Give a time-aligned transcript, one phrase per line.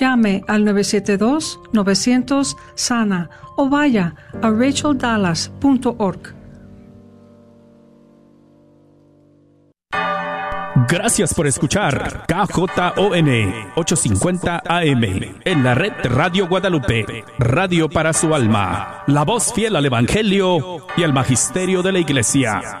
[0.00, 6.34] Llame al 972-900-SANA o vaya a racheldallas.org.
[10.88, 13.28] Gracias por escuchar KJON
[13.76, 15.04] 850 AM
[15.44, 21.02] en la red Radio Guadalupe, radio para su alma, la voz fiel al Evangelio y
[21.02, 22.80] al Magisterio de la Iglesia.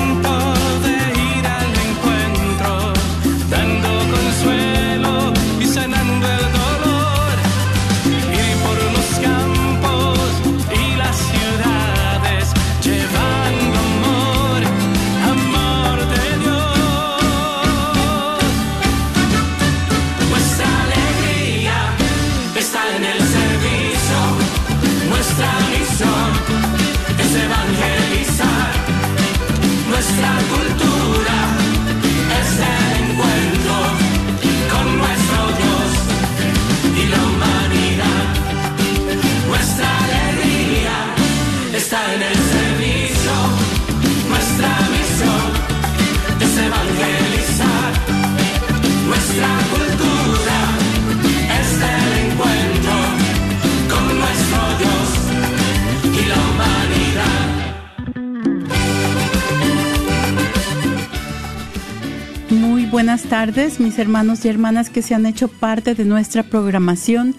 [63.01, 67.33] Buenas tardes, mis hermanos y hermanas que se han hecho parte de nuestra programación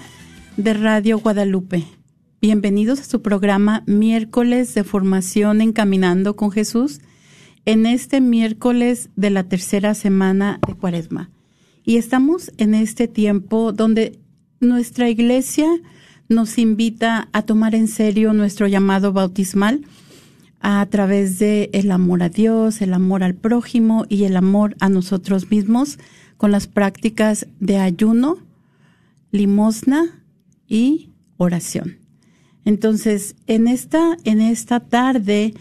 [0.56, 1.84] de Radio Guadalupe.
[2.40, 7.00] Bienvenidos a su programa miércoles de formación Encaminando con Jesús
[7.64, 11.30] en este miércoles de la tercera semana de Cuaresma.
[11.84, 14.18] Y estamos en este tiempo donde
[14.58, 15.68] nuestra iglesia
[16.28, 19.82] nos invita a tomar en serio nuestro llamado bautismal
[20.62, 24.88] a través de el amor a Dios, el amor al prójimo y el amor a
[24.88, 25.98] nosotros mismos
[26.36, 28.38] con las prácticas de ayuno,
[29.32, 30.22] limosna
[30.68, 31.98] y oración.
[32.64, 35.54] Entonces, en esta, en esta tarde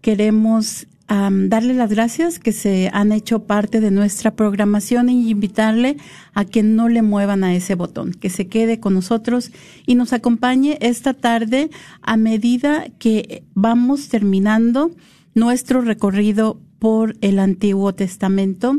[0.00, 5.96] queremos darle las gracias que se han hecho parte de nuestra programación y invitarle
[6.34, 9.52] a que no le muevan a ese botón, que se quede con nosotros
[9.86, 11.70] y nos acompañe esta tarde
[12.02, 14.90] a medida que vamos terminando
[15.34, 18.76] nuestro recorrido por el Antiguo Testamento.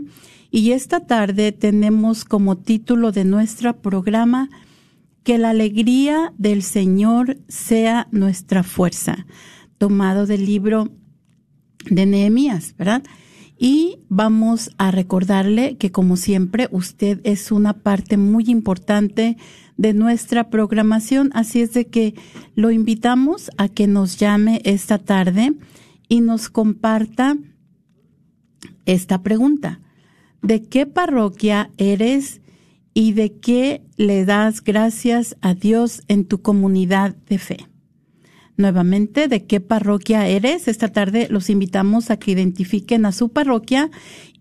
[0.52, 4.50] Y esta tarde tenemos como título de nuestro programa
[5.24, 9.26] Que la alegría del Señor sea nuestra fuerza,
[9.78, 10.90] tomado del libro
[11.90, 13.04] de Nehemías, ¿verdad?
[13.58, 19.38] Y vamos a recordarle que como siempre usted es una parte muy importante
[19.78, 22.14] de nuestra programación, así es de que
[22.56, 25.54] lo invitamos a que nos llame esta tarde
[26.08, 27.38] y nos comparta
[28.86, 29.82] esta pregunta.
[30.42, 32.42] ¿De qué parroquia eres
[32.94, 37.68] y de qué le das gracias a Dios en tu comunidad de fe?
[38.58, 40.68] Nuevamente de qué parroquia eres.
[40.68, 43.92] Esta tarde los invitamos a que identifiquen a su parroquia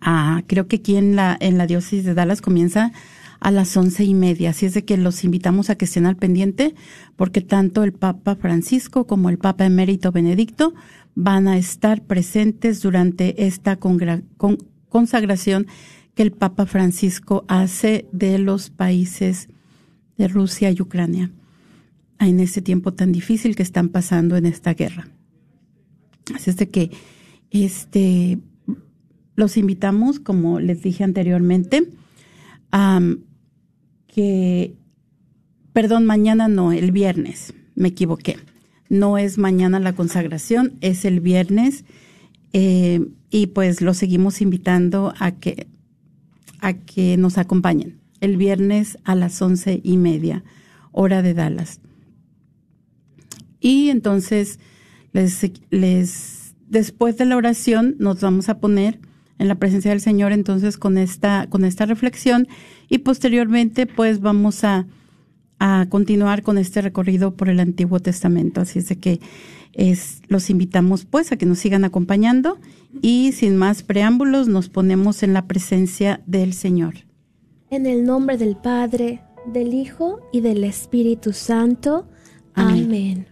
[0.00, 2.92] Ah, creo que aquí en la, en la diócesis de Dallas comienza
[3.40, 4.50] a las once y media.
[4.50, 6.74] Así es de que los invitamos a que estén al pendiente
[7.16, 10.74] porque tanto el Papa Francisco como el Papa Emérito Benedicto
[11.14, 13.78] van a estar presentes durante esta
[14.88, 15.66] consagración
[16.14, 19.48] que el Papa Francisco hace de los países
[20.16, 21.30] de Rusia y Ucrania
[22.18, 25.08] en este tiempo tan difícil que están pasando en esta guerra.
[26.34, 26.90] Así es de que
[27.50, 28.38] este
[29.36, 31.90] los invitamos, como les dije anteriormente,
[32.72, 33.00] a
[34.16, 34.74] que,
[35.74, 38.38] perdón, mañana no, el viernes, me equivoqué.
[38.88, 41.84] No es mañana la consagración, es el viernes.
[42.54, 45.66] Eh, y pues los seguimos invitando a que,
[46.60, 50.44] a que nos acompañen el viernes a las once y media,
[50.92, 51.80] hora de Dallas.
[53.60, 54.60] Y entonces,
[55.12, 58.98] les, después de la oración, nos vamos a poner
[59.38, 62.48] en la presencia del Señor, entonces, con esta, con esta reflexión,
[62.88, 64.86] y posteriormente, pues vamos a,
[65.58, 68.60] a continuar con este recorrido por el Antiguo Testamento.
[68.60, 69.20] Así es de que
[69.72, 72.58] es, los invitamos pues a que nos sigan acompañando
[73.02, 76.94] y sin más preámbulos nos ponemos en la presencia del Señor.
[77.70, 79.22] En el nombre del Padre,
[79.52, 82.08] del Hijo y del Espíritu Santo.
[82.54, 83.26] Amén.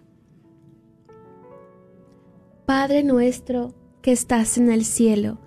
[2.67, 5.41] Padre nuestro que estás en el cielo,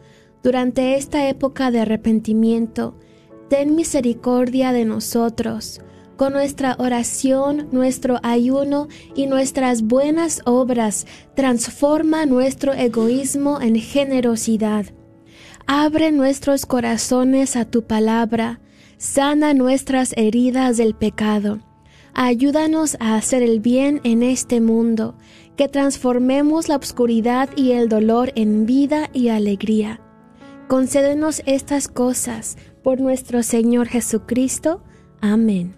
[0.43, 2.95] durante esta época de arrepentimiento,
[3.49, 5.81] ten misericordia de nosotros.
[6.15, 11.05] Con nuestra oración, nuestro ayuno y nuestras buenas obras,
[11.35, 14.85] transforma nuestro egoísmo en generosidad.
[15.67, 18.61] Abre nuestros corazones a tu palabra,
[18.97, 21.59] sana nuestras heridas del pecado.
[22.13, 25.15] Ayúdanos a hacer el bien en este mundo,
[25.55, 30.01] que transformemos la oscuridad y el dolor en vida y alegría.
[30.67, 34.81] Concédenos estas cosas por nuestro Señor Jesucristo.
[35.21, 35.75] Amén.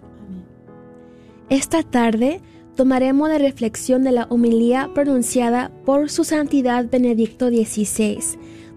[1.48, 2.40] Esta tarde
[2.74, 8.18] tomaremos la reflexión de la homilía pronunciada por su santidad Benedicto XVI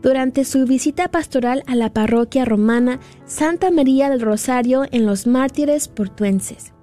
[0.04, 5.88] durante su visita pastoral a la parroquia romana Santa María del Rosario en los mártires
[5.88, 6.74] portuenses.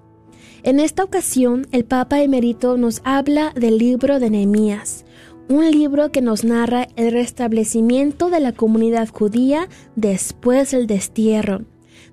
[0.65, 5.05] En esta ocasión, el Papa Emerito nos habla del libro de Nehemías,
[5.51, 11.65] un libro que nos narra el restablecimiento de la comunidad judía después del destierro,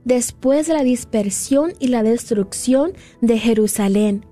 [0.04, 4.25] después de la dispersión y la destrucción de Jerusalén.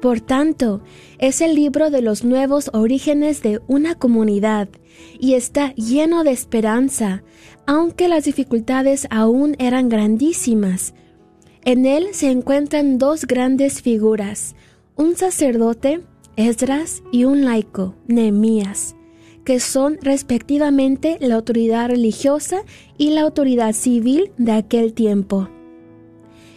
[0.00, 0.82] Por tanto,
[1.18, 4.68] es el libro de los nuevos orígenes de una comunidad
[5.18, 7.24] y está lleno de esperanza,
[7.66, 10.94] aunque las dificultades aún eran grandísimas.
[11.64, 14.54] En él se encuentran dos grandes figuras,
[14.94, 16.02] un sacerdote
[16.36, 18.96] Esdras y un laico, Nehemías,
[19.44, 22.62] que son respectivamente la autoridad religiosa
[22.98, 25.48] y la autoridad civil de aquel tiempo.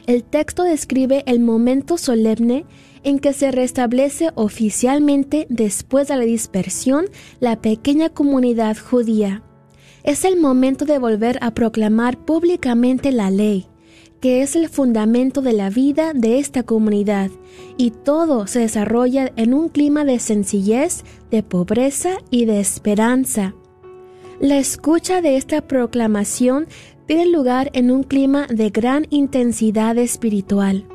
[0.07, 2.65] El texto describe el momento solemne
[3.03, 7.05] en que se restablece oficialmente después de la dispersión
[7.39, 9.43] la pequeña comunidad judía.
[10.03, 13.67] Es el momento de volver a proclamar públicamente la ley,
[14.19, 17.29] que es el fundamento de la vida de esta comunidad,
[17.77, 23.53] y todo se desarrolla en un clima de sencillez, de pobreza y de esperanza.
[24.39, 26.67] La escucha de esta proclamación
[27.05, 30.85] tiene lugar en un clima de gran intensidad espiritual.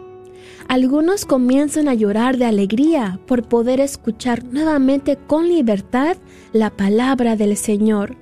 [0.69, 6.17] Algunos comienzan a llorar de alegría por poder escuchar nuevamente con libertad
[6.53, 8.17] la palabra del Señor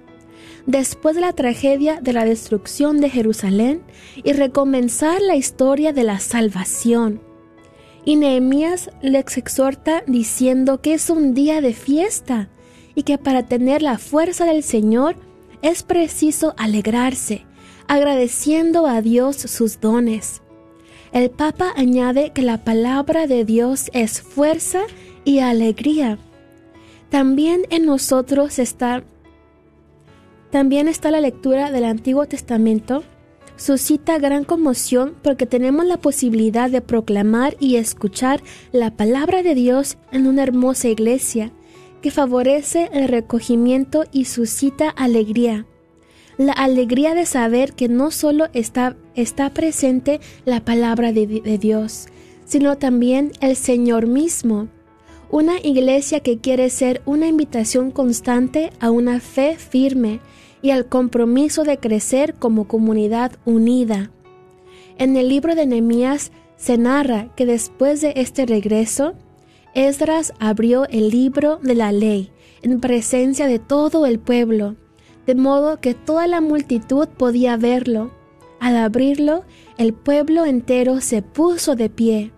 [0.71, 3.83] después de la tragedia de la destrucción de Jerusalén
[4.23, 7.21] y recomenzar la historia de la salvación.
[8.05, 12.49] Y Nehemías les exhorta diciendo que es un día de fiesta
[12.95, 15.17] y que para tener la fuerza del Señor
[15.63, 17.45] es preciso alegrarse,
[17.87, 20.43] agradeciendo a Dios sus dones.
[21.13, 24.83] El Papa añade que la palabra de Dios es fuerza
[25.25, 26.19] y alegría.
[27.11, 29.03] También en nosotros está
[30.51, 33.05] también está la lectura del Antiguo Testamento.
[33.57, 38.43] Suscita gran conmoción porque tenemos la posibilidad de proclamar y escuchar
[38.73, 41.53] la palabra de Dios en una hermosa iglesia
[42.03, 45.67] que favorece el recogimiento y suscita alegría.
[46.39, 52.07] La alegría de saber que no solo está, está presente la palabra de, de Dios,
[52.47, 54.69] sino también el Señor mismo.
[55.31, 60.21] Una iglesia que quiere ser una invitación constante a una fe firme
[60.63, 64.11] y al compromiso de crecer como comunidad unida.
[64.99, 69.15] En el libro de Nehemías se narra que después de este regreso,
[69.75, 72.31] Esdras abrió el libro de la ley
[72.63, 74.77] en presencia de todo el pueblo,
[75.27, 78.11] de modo que toda la multitud podía verlo.
[78.59, 79.45] Al abrirlo,
[79.79, 82.33] el pueblo entero se puso de pie.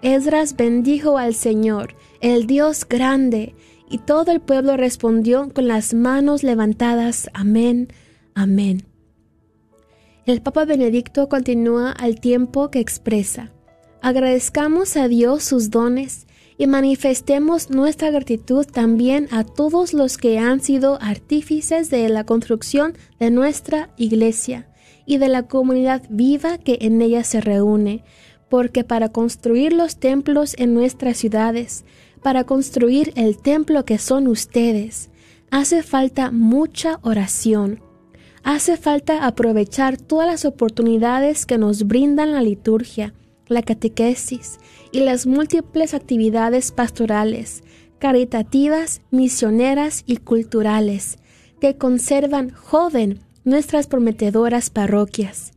[0.00, 3.54] Esdras bendijo al Señor, el Dios grande,
[3.88, 7.88] y todo el pueblo respondió con las manos levantadas, Amén,
[8.34, 8.84] Amén.
[10.26, 13.52] El Papa Benedicto continúa al tiempo que expresa,
[14.02, 16.26] agradezcamos a Dios sus dones
[16.58, 22.94] y manifestemos nuestra gratitud también a todos los que han sido artífices de la construcción
[23.18, 24.68] de nuestra iglesia
[25.04, 28.02] y de la comunidad viva que en ella se reúne,
[28.48, 31.84] porque para construir los templos en nuestras ciudades,
[32.26, 35.10] para construir el templo que son ustedes,
[35.52, 37.80] hace falta mucha oración,
[38.42, 43.14] hace falta aprovechar todas las oportunidades que nos brindan la liturgia,
[43.46, 44.58] la catequesis
[44.90, 47.62] y las múltiples actividades pastorales,
[48.00, 51.18] caritativas, misioneras y culturales
[51.60, 55.52] que conservan joven nuestras prometedoras parroquias.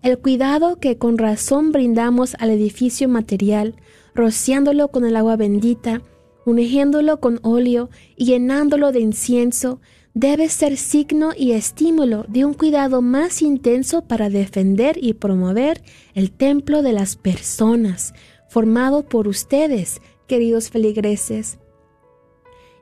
[0.00, 3.74] El cuidado que con razón brindamos al edificio material,
[4.14, 6.00] rociándolo con el agua bendita,
[6.44, 9.80] ungiéndolo con óleo y llenándolo de incienso,
[10.14, 15.82] debe ser signo y estímulo de un cuidado más intenso para defender y promover
[16.14, 18.14] el templo de las personas,
[18.48, 21.58] formado por ustedes, queridos feligreses.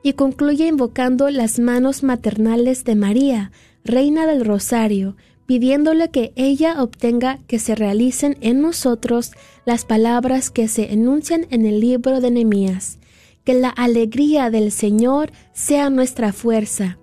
[0.03, 3.51] Y concluye invocando las manos maternales de María,
[3.83, 5.15] Reina del Rosario,
[5.45, 9.31] pidiéndole que ella obtenga que se realicen en nosotros
[9.65, 12.99] las palabras que se enuncian en el libro de Nehemías,
[13.43, 16.97] que la alegría del Señor sea nuestra fuerza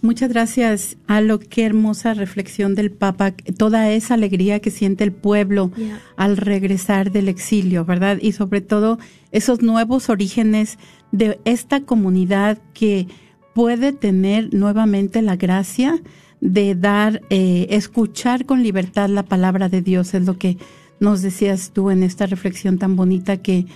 [0.00, 5.12] Muchas gracias a lo que hermosa reflexión del Papa, toda esa alegría que siente el
[5.12, 5.70] pueblo
[6.16, 8.18] al regresar del exilio, ¿verdad?
[8.20, 8.98] Y sobre todo
[9.32, 10.78] esos nuevos orígenes
[11.10, 13.08] de esta comunidad que
[13.54, 16.02] puede tener nuevamente la gracia
[16.40, 20.58] de dar, eh, escuchar con libertad la palabra de Dios, es lo que
[21.00, 23.66] nos decías tú en esta reflexión tan bonita que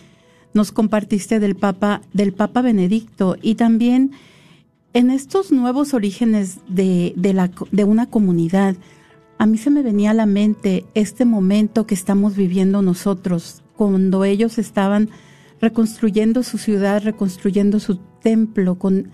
[0.53, 4.13] nos compartiste del Papa, del Papa Benedicto y también
[4.93, 8.77] en estos nuevos orígenes de, de, una comunidad.
[9.39, 14.25] A mí se me venía a la mente este momento que estamos viviendo nosotros, cuando
[14.25, 15.11] ellos estaban
[15.61, 19.11] reconstruyendo su ciudad, reconstruyendo su templo, con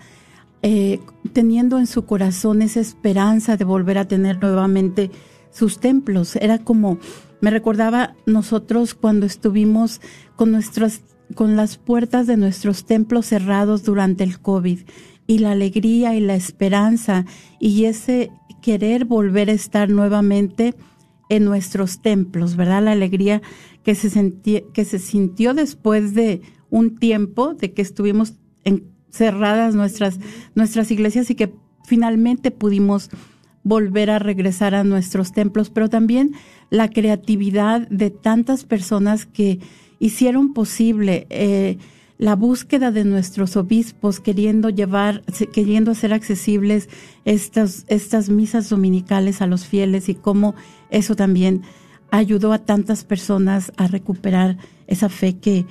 [0.67, 0.99] eh,
[1.31, 5.11] teniendo en su corazón esa esperanza de volver a tener nuevamente
[5.51, 6.35] sus templos.
[6.37, 6.97] Era como,
[7.39, 10.01] me recordaba nosotros cuando estuvimos
[10.35, 11.03] con nuestras,
[11.35, 14.79] con las puertas de nuestros templos cerrados durante el COVID
[15.27, 17.25] y la alegría y la esperanza
[17.59, 18.31] y ese
[18.63, 20.73] querer volver a estar nuevamente
[21.29, 22.81] en nuestros templos, ¿verdad?
[22.81, 23.43] La alegría
[23.83, 24.33] que se,
[24.73, 26.41] que se sintió después de
[26.71, 30.19] un tiempo de que estuvimos en cerradas nuestras,
[30.55, 31.53] nuestras iglesias y que
[31.85, 33.09] finalmente pudimos
[33.63, 36.33] volver a regresar a nuestros templos, pero también
[36.69, 39.59] la creatividad de tantas personas que
[39.99, 41.77] hicieron posible eh,
[42.17, 46.89] la búsqueda de nuestros obispos queriendo llevar, queriendo hacer accesibles
[47.25, 50.55] estas, estas misas dominicales a los fieles y cómo
[50.91, 51.63] eso también
[52.11, 54.57] ayudó a tantas personas a recuperar
[54.87, 55.65] esa fe que,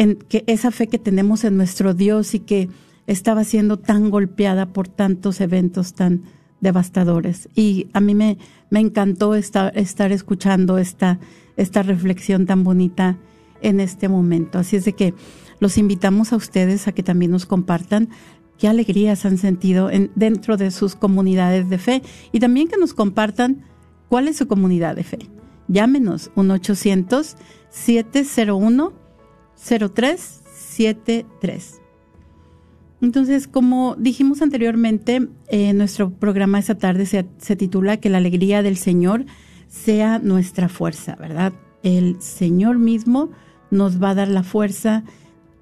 [0.00, 2.70] en que esa fe que tenemos en nuestro Dios y que
[3.06, 6.22] estaba siendo tan golpeada por tantos eventos tan
[6.62, 7.50] devastadores.
[7.54, 8.38] Y a mí me,
[8.70, 11.20] me encantó estar, estar escuchando esta,
[11.58, 13.18] esta reflexión tan bonita
[13.60, 14.58] en este momento.
[14.58, 15.12] Así es de que
[15.58, 18.08] los invitamos a ustedes a que también nos compartan
[18.56, 22.02] qué alegrías han sentido en, dentro de sus comunidades de fe
[22.32, 23.66] y también que nos compartan
[24.08, 25.18] cuál es su comunidad de fe.
[25.68, 27.36] Llámenos 1 800
[27.68, 28.99] 701
[29.62, 31.80] 0373.
[33.02, 38.62] Entonces, como dijimos anteriormente, eh, nuestro programa esta tarde se, se titula Que la alegría
[38.62, 39.24] del Señor
[39.68, 41.54] sea nuestra fuerza, ¿verdad?
[41.82, 43.30] El Señor mismo
[43.70, 45.04] nos va a dar la fuerza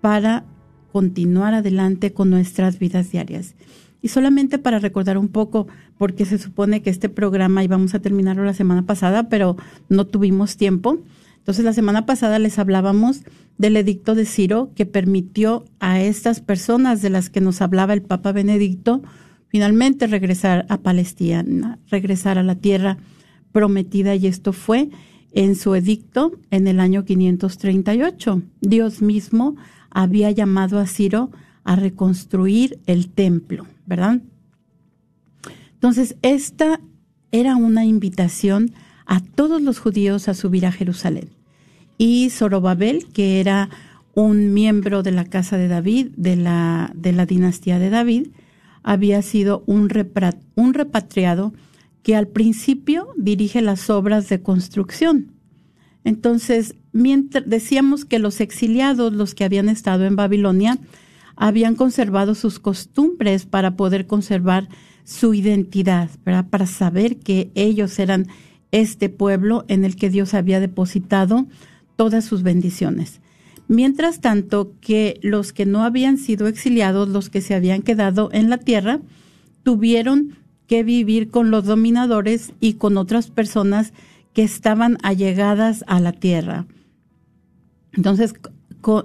[0.00, 0.44] para
[0.92, 3.54] continuar adelante con nuestras vidas diarias.
[4.00, 8.44] Y solamente para recordar un poco, porque se supone que este programa íbamos a terminarlo
[8.44, 9.56] la semana pasada, pero
[9.88, 10.98] no tuvimos tiempo.
[11.38, 13.22] Entonces, la semana pasada les hablábamos
[13.56, 18.02] del edicto de Ciro que permitió a estas personas de las que nos hablaba el
[18.02, 19.02] Papa Benedicto
[19.48, 22.98] finalmente regresar a Palestina, regresar a la tierra
[23.52, 24.90] prometida y esto fue
[25.32, 28.42] en su edicto en el año 538.
[28.60, 29.56] Dios mismo
[29.90, 31.30] había llamado a Ciro
[31.64, 34.20] a reconstruir el templo, ¿verdad?
[35.74, 36.80] Entonces, esta
[37.30, 38.72] era una invitación
[39.08, 41.30] a todos los judíos a subir a Jerusalén.
[41.96, 43.70] Y Zorobabel, que era
[44.14, 48.28] un miembro de la casa de David, de la, de la dinastía de David,
[48.82, 51.52] había sido un, repatriado
[52.02, 55.32] que al principio dirige las obras de construcción.
[56.04, 60.78] Entonces, mientras decíamos que los exiliados, los que habían estado en Babilonia,
[61.34, 64.68] habían conservado sus costumbres para poder conservar
[65.04, 68.26] su identidad, para saber que ellos eran
[68.72, 71.46] este pueblo en el que Dios había depositado
[71.96, 73.20] todas sus bendiciones.
[73.66, 78.48] Mientras tanto que los que no habían sido exiliados, los que se habían quedado en
[78.48, 79.00] la tierra,
[79.62, 83.92] tuvieron que vivir con los dominadores y con otras personas
[84.32, 86.66] que estaban allegadas a la tierra.
[87.92, 88.34] Entonces,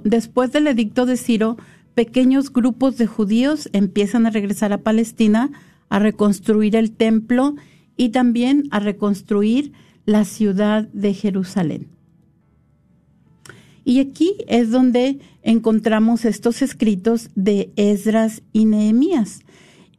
[0.04, 1.58] después del edicto de Ciro,
[1.96, 5.52] pequeños grupos de judíos empiezan a regresar a Palestina
[5.90, 7.56] a reconstruir el templo
[8.04, 9.72] y también a reconstruir
[10.06, 11.88] la ciudad de Jerusalén.
[13.86, 19.42] Y aquí es donde encontramos estos escritos de Esdras y Nehemías.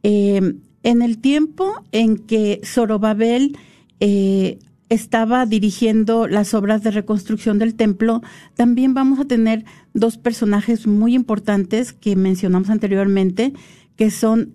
[0.03, 3.57] Eh, en el tiempo en que Zorobabel
[3.99, 4.59] eh,
[4.89, 8.21] estaba dirigiendo las obras de reconstrucción del templo,
[8.53, 13.53] también vamos a tener dos personajes muy importantes que mencionamos anteriormente,
[13.95, 14.53] que son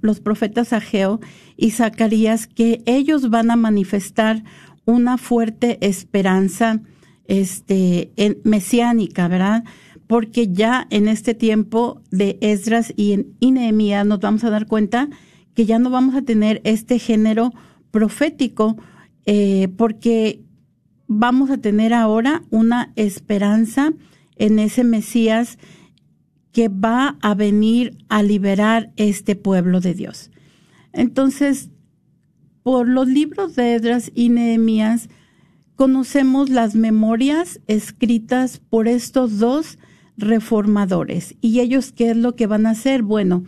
[0.00, 1.20] los profetas Ageo
[1.56, 4.44] y Zacarías, que ellos van a manifestar
[4.84, 6.80] una fuerte esperanza
[7.26, 9.64] este, en, mesiánica, ¿verdad?
[10.06, 15.08] Porque ya en este tiempo de Esdras y, en, Nehemías nos vamos a dar cuenta
[15.54, 17.52] que ya no vamos a tener este género
[17.90, 18.76] profético,
[19.24, 20.42] eh, porque
[21.08, 23.92] vamos a tener ahora una esperanza
[24.36, 25.58] en ese Mesías
[26.56, 30.30] que va a venir a liberar este pueblo de Dios.
[30.94, 31.68] Entonces,
[32.62, 35.10] por los libros de Edras y Nehemías,
[35.74, 39.78] conocemos las memorias escritas por estos dos
[40.16, 41.36] reformadores.
[41.42, 43.02] ¿Y ellos qué es lo que van a hacer?
[43.02, 43.44] Bueno,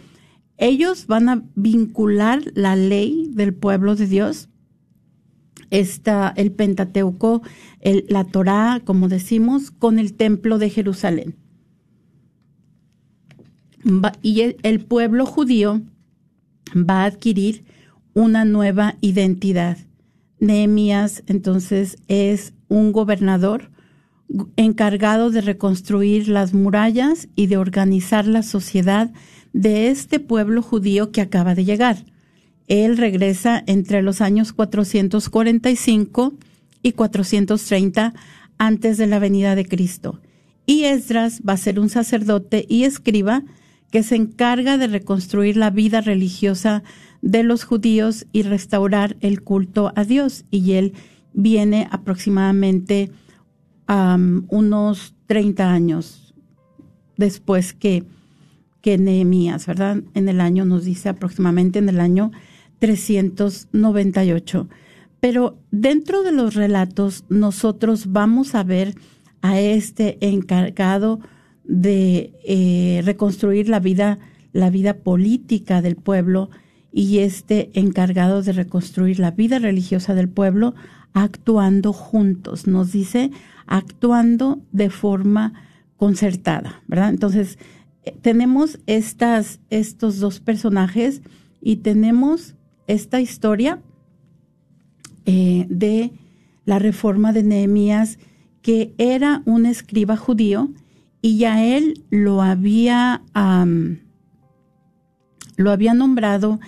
[0.59, 4.51] ellos van a vincular la ley del pueblo de Dios,
[5.71, 7.40] está el Pentateuco,
[7.81, 11.48] la Torá, como decimos, con el templo de Jerusalén
[14.22, 15.81] y el, pueblo judío
[16.74, 17.64] va a adquirir
[18.14, 19.79] una nueva identidad.
[20.40, 23.70] Nehemías entonces es un gobernador
[24.57, 29.11] encargado de reconstruir las murallas y de organizar la sociedad
[29.53, 32.05] de este pueblo judío que acaba de llegar.
[32.66, 36.35] Él regresa entre los años 445
[36.83, 38.12] y 430
[38.59, 40.20] antes de la venida de Cristo.
[40.66, 43.42] Y Esdras va a ser un sacerdote y escriba
[43.90, 46.83] que se encarga de reconstruir la vida religiosa
[47.22, 50.44] de los judíos y restaurar el culto a Dios.
[50.51, 50.92] Y él
[51.33, 53.11] viene aproximadamente
[53.87, 56.35] unos 30 años
[57.16, 58.05] después que,
[58.83, 60.03] que Nehemías, ¿verdad?
[60.12, 62.31] En el año, nos dice aproximadamente en el año
[62.81, 64.68] 398.
[65.20, 68.94] Pero dentro de los relatos, nosotros vamos a ver
[69.40, 71.20] a este encargado
[71.69, 74.19] de eh, reconstruir la vida,
[74.53, 76.51] la vida política del pueblo
[76.91, 80.75] y este encargado de reconstruir la vida religiosa del pueblo
[81.13, 82.67] actuando juntos.
[82.67, 83.31] Nos dice
[83.67, 85.53] actuando de forma
[85.97, 87.11] concertada, ¿verdad?
[87.11, 87.59] Entonces,
[88.05, 91.21] eh, tenemos estas, estos dos personajes
[91.61, 92.55] y tenemos
[92.87, 93.83] esta historia
[95.27, 96.13] eh, de
[96.65, 98.19] la reforma de Nehemías,
[98.63, 100.71] que era un escriba judío
[101.21, 103.23] y ya él lo había,
[105.57, 106.61] lo había nombrado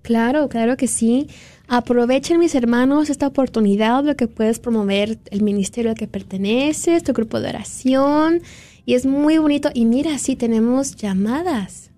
[0.03, 1.29] Claro, claro que sí.
[1.69, 7.13] Aprovechen mis hermanos esta oportunidad de que puedes promover el ministerio al que perteneces, tu
[7.13, 8.43] grupo de oración.
[8.85, 9.71] Y es muy bonito.
[9.75, 11.93] Y mira, sí tenemos llamadas.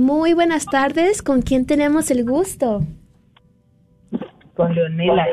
[0.00, 1.20] Muy buenas tardes.
[1.20, 2.80] ¿Con quién tenemos el gusto?
[4.54, 5.26] Con Leonela.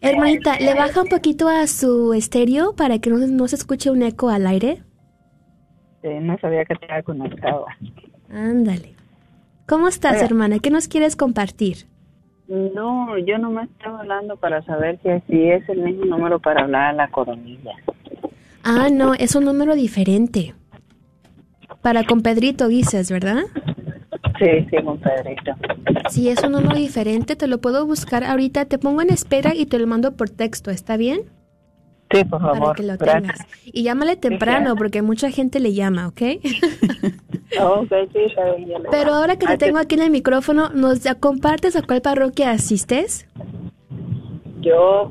[0.00, 4.30] Hermanita, ¿le baja un poquito a su estéreo para que no, se escuche un eco
[4.30, 4.82] al aire?
[6.02, 7.66] no sabía que te había conectado.
[8.28, 8.96] Ándale.
[9.68, 10.58] ¿Cómo estás, hermana?
[10.58, 11.86] ¿Qué nos quieres compartir?
[12.48, 14.98] No, yo no me estaba hablando para saber
[15.28, 17.76] si, es el mismo número para hablar a la coronilla.
[18.64, 20.52] Ah, no, es un número diferente.
[21.82, 23.42] Para con Pedrito dices, ¿verdad?
[24.38, 25.52] Sí, sí, con Pedrito.
[26.10, 28.64] Si es un número diferente, te lo puedo buscar ahorita.
[28.66, 31.22] Te pongo en espera y te lo mando por texto, ¿está bien?
[32.12, 32.58] Sí, por favor.
[32.58, 33.40] Para que lo tengas.
[33.64, 36.20] Y llámale temprano porque mucha gente le llama, ¿ok?
[38.90, 43.26] Pero ahora que te tengo aquí en el micrófono, ¿nos compartes a cuál parroquia asistes?
[44.62, 45.10] Yo,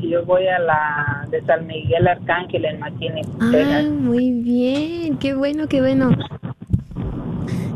[0.00, 3.26] yo voy a la de San Miguel Arcángel en Martínez.
[3.40, 6.10] Ah, muy bien, qué bueno, qué bueno.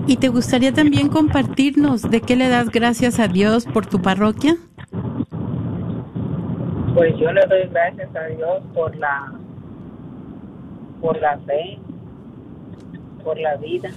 [0.08, 4.56] ¿Y te gustaría también compartirnos de qué le das gracias a Dios por tu parroquia?
[6.94, 9.32] Pues yo le doy gracias a Dios por la
[11.00, 11.78] por la fe,
[13.22, 13.90] por la vida.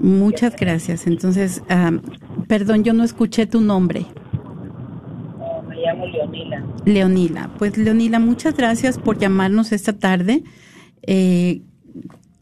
[0.00, 1.06] Muchas gracias.
[1.06, 1.62] Entonces,
[2.48, 4.06] perdón, yo no escuché tu nombre.
[5.68, 6.64] me llamo Leonila.
[6.84, 7.50] Leonila.
[7.58, 10.44] Pues Leonila, muchas gracias por llamarnos esta tarde.
[11.02, 11.62] Eh,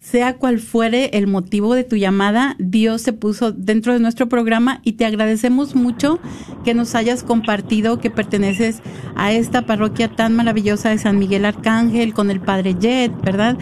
[0.04, 4.82] sea cual fuere el motivo de tu llamada, Dios se puso dentro de nuestro programa
[4.84, 6.20] y te agradecemos mucho
[6.62, 8.82] que nos hayas compartido que perteneces
[9.16, 13.56] a esta parroquia tan maravillosa de San Miguel Arcángel con el Padre Jet, ¿verdad?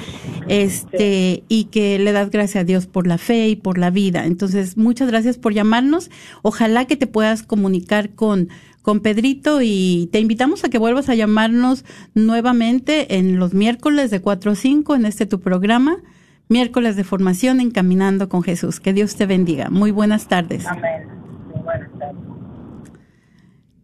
[0.48, 4.26] Este, y que le das gracias a Dios por la fe y por la vida.
[4.26, 6.10] Entonces, muchas gracias por llamarnos.
[6.42, 8.48] Ojalá que te puedas comunicar con
[8.82, 14.20] con Pedrito y te invitamos a que vuelvas a llamarnos nuevamente en los miércoles de
[14.20, 16.02] 4 a 5 en este tu programa
[16.52, 18.78] miércoles de formación en Caminando con Jesús.
[18.78, 19.70] Que Dios te bendiga.
[19.70, 20.66] Muy buenas tardes.
[20.66, 21.08] Amén.
[21.52, 22.20] Muy buenas tardes.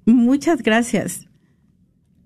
[0.05, 1.25] Muchas gracias.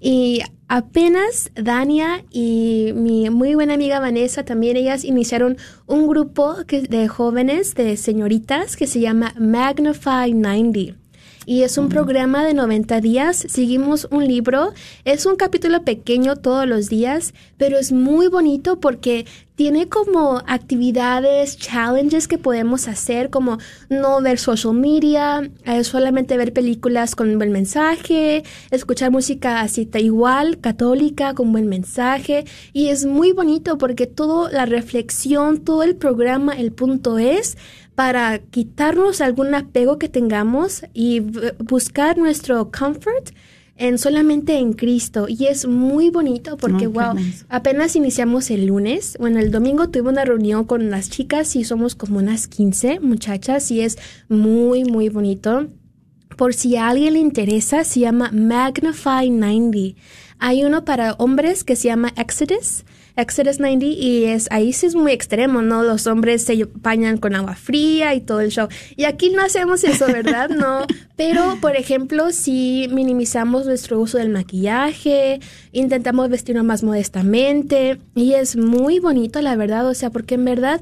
[0.05, 5.55] y apenas Dania y mi muy buena amiga Vanessa, también ellas iniciaron
[5.87, 10.97] un grupo de jóvenes, de señoritas, que se llama Magnify 90
[11.45, 13.45] y es un programa de 90 días.
[13.49, 14.73] Seguimos un libro.
[15.03, 21.57] Es un capítulo pequeño todos los días, pero es muy bonito porque tiene como actividades,
[21.57, 27.51] challenges que podemos hacer, como no ver social media, eh, solamente ver películas con buen
[27.51, 32.45] mensaje, escuchar música así igual, católica, con buen mensaje.
[32.73, 37.57] Y es muy bonito porque toda la reflexión, todo el programa, el punto es
[37.95, 41.19] para quitarnos algún apego que tengamos y
[41.59, 43.29] buscar nuestro comfort
[43.75, 47.15] en solamente en Cristo y es muy bonito porque wow,
[47.49, 51.95] apenas iniciamos el lunes, bueno, el domingo tuve una reunión con las chicas y somos
[51.95, 53.97] como unas 15 muchachas y es
[54.29, 55.67] muy muy bonito.
[56.37, 59.99] Por si a alguien le interesa, se llama Magnify 90.
[60.39, 62.83] Hay uno para hombres que se llama Exodus
[63.15, 65.83] Exodus 90 y es ahí sí es muy extremo, ¿no?
[65.83, 68.67] Los hombres se bañan con agua fría y todo el show.
[68.95, 70.49] Y aquí no hacemos eso, ¿verdad?
[70.49, 70.85] No.
[71.15, 75.39] Pero, por ejemplo, si minimizamos nuestro uso del maquillaje,
[75.71, 80.81] intentamos vestirnos más modestamente y es muy bonito, la verdad, o sea, porque en verdad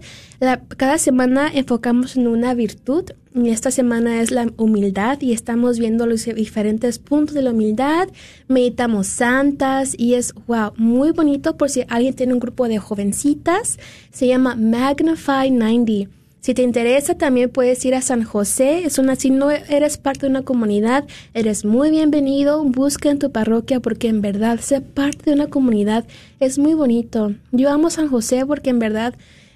[0.78, 6.26] cada semana enfocamos en una virtud esta semana es la humildad y estamos viendo los
[6.26, 8.10] diferentes puntos de la humildad,
[8.48, 13.80] meditamos santas y es, wow, muy bonito por si alguien tiene un grupo de jovencitas,
[14.12, 18.84] se llama Magnify 90 Si te interesa, también puedes ir a San José.
[18.84, 22.64] Es una, si no eres parte de una comunidad, eres muy bienvenido.
[22.64, 26.06] Busca en tu parroquia porque en verdad ser parte de una comunidad
[26.40, 27.34] es muy bonito.
[27.52, 29.14] Yo amo San José porque en verdad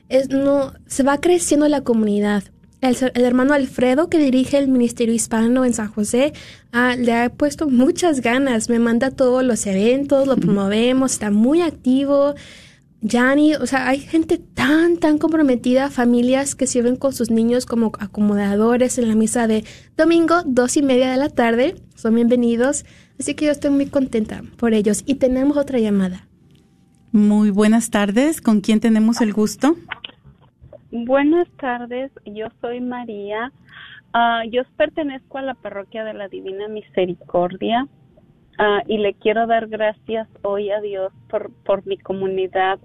[0.09, 2.43] es, no, se va creciendo la comunidad.
[2.81, 6.33] El, hermano Alfredo, que dirige el Ministerio Hispano en San José,
[6.71, 8.69] ah, le ha puesto muchas ganas.
[8.69, 12.35] Me manda todos los eventos, lo promovemos, está muy activo.
[13.01, 17.91] Yanni, o sea, hay gente tan, tan comprometida, familias que sirven con sus niños como
[17.99, 19.63] acomodadores en la misa de
[19.95, 21.75] domingo, dos y media de la tarde.
[21.95, 22.85] Son bienvenidos.
[23.19, 25.03] Así que yo estoy muy contenta por ellos.
[25.05, 26.27] Y tenemos otra llamada.
[27.11, 28.41] Muy buenas tardes.
[28.41, 29.77] ¿Con quién tenemos el gusto?
[30.91, 32.11] Buenas tardes.
[32.25, 33.51] Yo soy María.
[34.13, 37.87] Ah, yo pertenezco a la parroquia de la Divina Misericordia.
[38.57, 42.79] Uh, y le quiero dar gracias hoy a Dios por, por mi comunidad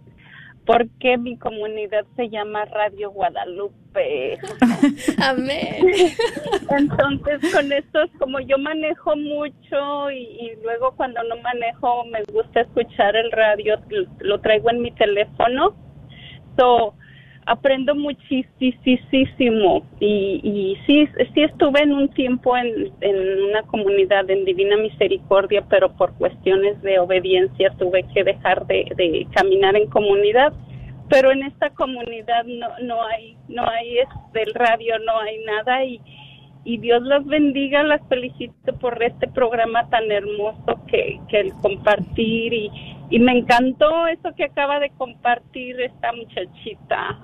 [0.66, 4.38] porque mi comunidad se llama Radio Guadalupe.
[5.18, 5.84] Amén.
[6.70, 13.16] Entonces, con esto, como yo manejo mucho y, luego cuando no manejo me gusta escuchar
[13.16, 13.80] el radio,
[14.20, 15.74] lo, traigo en mi teléfono.
[16.56, 16.94] So,
[17.50, 22.92] aprendo muchísimo y, y sí, sí estuve en un tiempo en,
[23.48, 29.74] una comunidad en Divina Misericordia, pero por cuestiones de obediencia tuve que dejar de, caminar
[29.74, 30.52] en comunidad.
[31.08, 33.96] Pero en esta comunidad no, no hay, no hay
[34.32, 36.00] del radio, no hay nada y,
[36.64, 42.52] y Dios los bendiga, las felicito por este programa tan hermoso que, que el compartir
[42.52, 42.70] y,
[43.10, 47.18] y me encantó eso que acaba de compartir esta muchachita.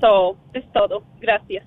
[0.00, 1.04] So, es todo.
[1.20, 1.64] Gracias.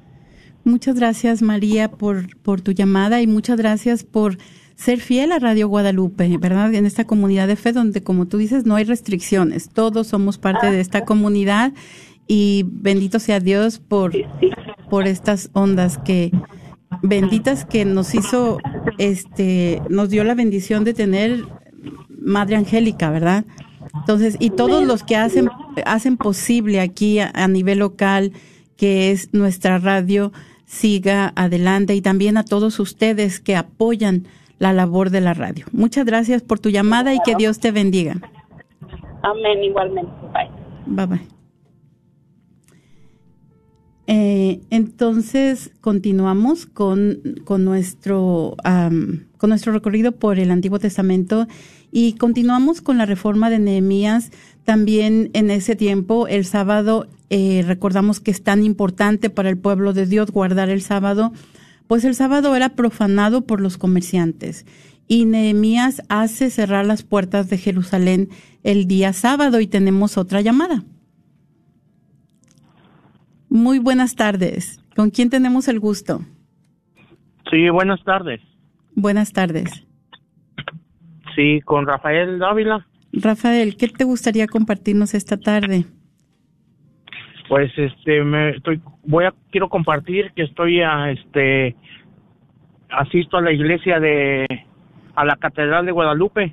[0.64, 4.38] Muchas gracias María por, por tu llamada y muchas gracias por
[4.76, 6.74] ser fiel a Radio Guadalupe, ¿verdad?
[6.74, 9.70] En esta comunidad de fe donde, como tú dices, no hay restricciones.
[9.70, 11.74] Todos somos parte de esta comunidad
[12.28, 14.14] y bendito sea Dios por,
[14.90, 16.32] por estas ondas que
[17.02, 18.60] benditas que nos hizo,
[18.98, 21.46] este, nos dio la bendición de tener
[22.08, 23.46] Madre Angélica, ¿verdad?
[23.96, 25.50] Entonces, y todos los que hacen,
[25.86, 28.34] hacen posible aquí a, nivel local,
[28.78, 30.32] que es nuestra radio,
[30.66, 35.66] siga adelante y también a todos ustedes que apoyan la labor de la radio.
[35.72, 38.16] Muchas gracias por tu llamada y que Dios te bendiga.
[39.24, 40.12] Amén, igualmente.
[40.34, 40.50] Bye.
[40.86, 41.39] Bye bye.
[44.12, 48.58] Eh, entonces continuamos con, con nuestro
[49.38, 51.48] con nuestro recorrido por el Antiguo Testamento
[51.92, 54.32] y continuamos con la reforma de Nehemías.
[54.64, 59.94] También en ese tiempo, el sábado, eh, recordamos que es tan importante para el pueblo
[59.94, 61.32] de Dios guardar el sábado,
[61.86, 64.66] pues el sábado era profanado por los comerciantes.
[65.08, 68.30] Y Nehemías hace cerrar las puertas de Jerusalén
[68.64, 70.84] el día sábado y tenemos otra llamada.
[73.50, 74.80] Muy buenas tardes.
[74.96, 76.20] ¿Con quién tenemos el gusto?
[77.50, 78.42] Sí, buenas tardes.
[78.96, 79.88] Buenas tardes.
[81.36, 82.86] Sí, con Rafael Dávila.
[83.12, 85.86] Rafael, ¿qué te gustaría compartirnos esta tarde?
[87.48, 91.76] Pues este me estoy voy a quiero compartir que estoy a este
[92.90, 94.46] asisto a la iglesia de
[95.16, 96.52] a la Catedral de Guadalupe.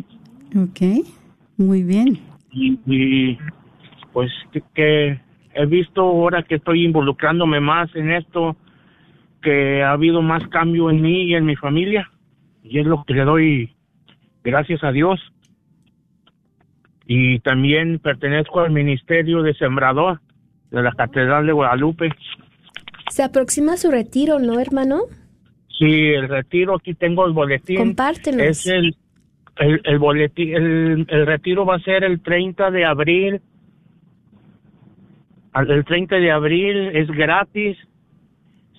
[0.56, 1.06] Ok,
[1.59, 2.18] muy bien.
[2.50, 3.38] Y,
[4.12, 4.30] pues
[4.74, 5.20] que,
[5.57, 8.57] he visto ahora que estoy involucrándome más en esto
[9.42, 12.11] que ha habido más cambio en mí y en mi familia
[12.62, 13.77] y es lo que le doy
[14.42, 15.21] gracias a Dios.
[17.07, 20.21] Y también pertenezco al Ministerio de Sembrador
[20.71, 22.11] de la Catedral de Guadalupe.
[23.11, 25.03] Se aproxima su retiro, ¿no, hermano?
[25.79, 27.77] Sí, el retiro, aquí tengo el boletín.
[27.77, 28.42] Compártenos.
[28.42, 28.97] Es el,
[29.57, 33.40] el, boletín, el, el, retiro va a ser el 30 de abril.
[35.57, 37.79] El 30 de abril es gratis.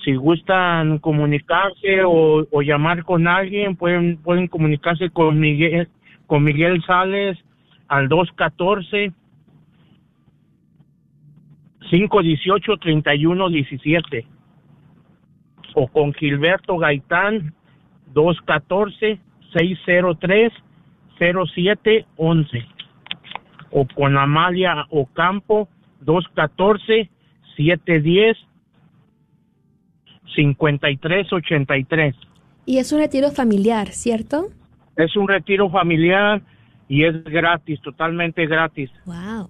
[0.04, 5.90] Si gustan comunicarse o, llamar con alguien, pueden, comunicarse con Miguel,
[6.28, 7.38] con Miguel Sales
[7.88, 9.12] al 214
[11.90, 14.28] 518 3117
[15.74, 17.54] o con Gilberto Gaitán
[18.14, 19.20] 214
[19.54, 20.54] 603
[21.18, 22.66] 0711
[23.72, 25.70] o con Amalia Ocampo
[26.02, 27.10] 214
[27.56, 28.38] 710
[30.36, 32.16] 5383.
[32.66, 34.48] Y es un retiro familiar, ¿cierto?
[34.96, 36.42] Es un retiro familiar
[36.88, 38.90] y es gratis, totalmente gratis.
[39.06, 39.50] Wow.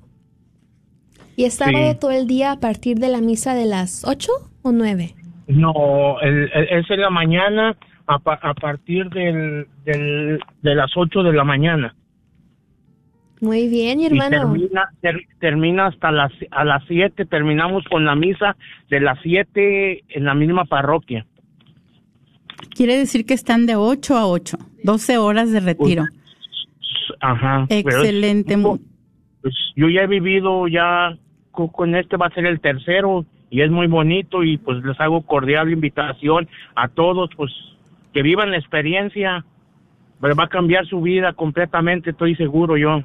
[1.35, 4.31] ¿Y es sábado todo el día a partir de la misa de las 8
[4.63, 5.13] o 9?
[5.47, 11.95] No, es en la mañana a, partir del, del, de las 8 de la mañana.
[13.39, 14.29] Muy bien, hermano.
[14.51, 18.55] termina, ter- termina hasta las, a las 7, terminamos con la misa
[18.89, 21.25] de las 7 en la misma parroquia.
[22.75, 26.05] Quiere decir que están de 8 a 8, 12 horas de retiro.
[27.19, 27.65] Ajá.
[27.69, 28.57] pero es- Excelente.
[29.41, 31.15] pues, yo ya he vivido ya
[31.51, 34.99] co- con este va a ser el tercero y es muy bonito y pues les
[34.99, 37.51] hago cordial invitación a todos pues
[38.13, 39.45] que vivan la experiencia
[40.19, 43.03] pero va a cambiar su vida completamente estoy seguro yo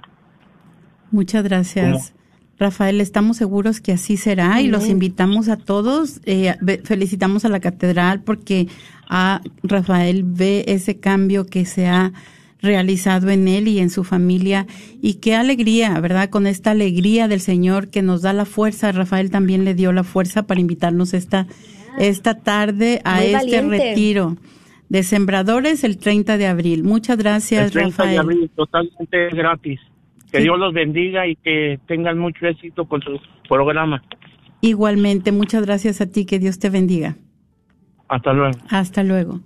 [1.12, 2.14] Muchas gracias.
[2.58, 6.20] Rafael, estamos seguros que así será y los invitamos a todos.
[6.26, 8.68] eh, felicitamos a la catedral porque
[9.08, 12.12] a Rafael ve ese cambio que se ha
[12.60, 14.66] realizado en él y en su familia.
[15.02, 16.30] Y qué alegría, ¿verdad?
[16.30, 18.92] Con esta alegría del Señor que nos da la fuerza.
[18.92, 21.48] Rafael también le dio la fuerza para invitarnos esta,
[21.98, 23.78] esta tarde a Muy este valiente.
[23.78, 24.36] retiro
[24.88, 26.84] de sembradores el 30 de abril.
[26.84, 28.18] Muchas gracias, el 30 de Rafael.
[28.20, 29.80] abril totalmente gratis
[30.32, 30.40] que.
[30.40, 34.02] Dios los bendiga y que tengan mucho éxito con su programa
[34.64, 37.16] Igualmente, muchas gracias a ti, que Dios te bendiga.
[38.08, 39.40] hasta luego Hasta luego.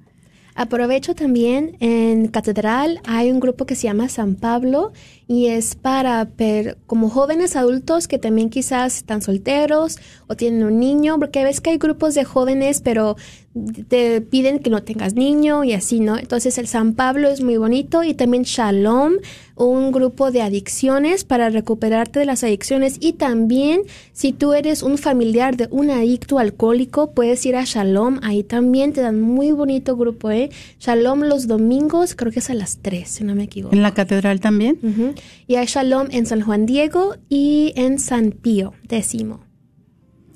[0.54, 4.92] Aprovecho también en Catedral hay un grupo que se llama San Pablo
[5.28, 10.78] y es para per- como jóvenes adultos que también quizás están solteros o tienen un
[10.78, 13.16] niño, porque ves que hay grupos de jóvenes pero
[13.88, 16.18] te piden que no tengas niño y así, ¿no?
[16.18, 19.14] Entonces el San Pablo es muy bonito y también Shalom,
[19.56, 23.80] un grupo de adicciones para recuperarte de las adicciones y también
[24.12, 28.92] si tú eres un familiar de un adicto alcohólico puedes ir a Shalom, ahí también
[28.92, 30.50] te dan muy bonito grupo, ¿eh?
[30.78, 33.74] Shalom los domingos, creo que es a las 3, si no me equivoco.
[33.74, 34.78] ¿En la catedral también?
[34.82, 35.14] Ujú.
[35.46, 39.44] Y hay Shalom en San Juan Diego y en San Pío, décimo.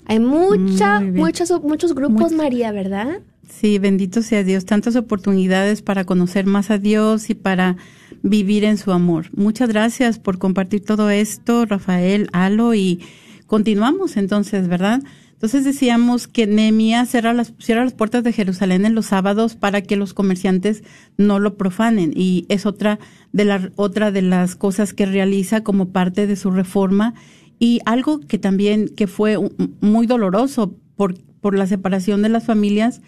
[0.07, 3.21] Hay mucha, muchos, muchos grupos, María, ¿verdad?
[3.49, 4.65] Sí, bendito sea Dios.
[4.65, 7.77] Tantas oportunidades para conocer más a Dios y para
[8.23, 9.27] vivir en su amor.
[9.33, 13.01] Muchas gracias por compartir todo esto, Rafael, Alo, y
[13.47, 15.01] continuamos entonces, ¿verdad?
[15.41, 19.81] Entonces decíamos que Nehemías cierra las, cierra las puertas de Jerusalén en los sábados para
[19.81, 20.85] que los comerciantes
[21.17, 22.13] no lo profanen.
[22.15, 22.99] Y es otra
[23.33, 27.15] de, la, otra de las cosas que realiza como parte de su reforma.
[27.59, 29.39] Y algo que también que fue
[29.81, 33.01] muy doloroso por, por la separación de las familias,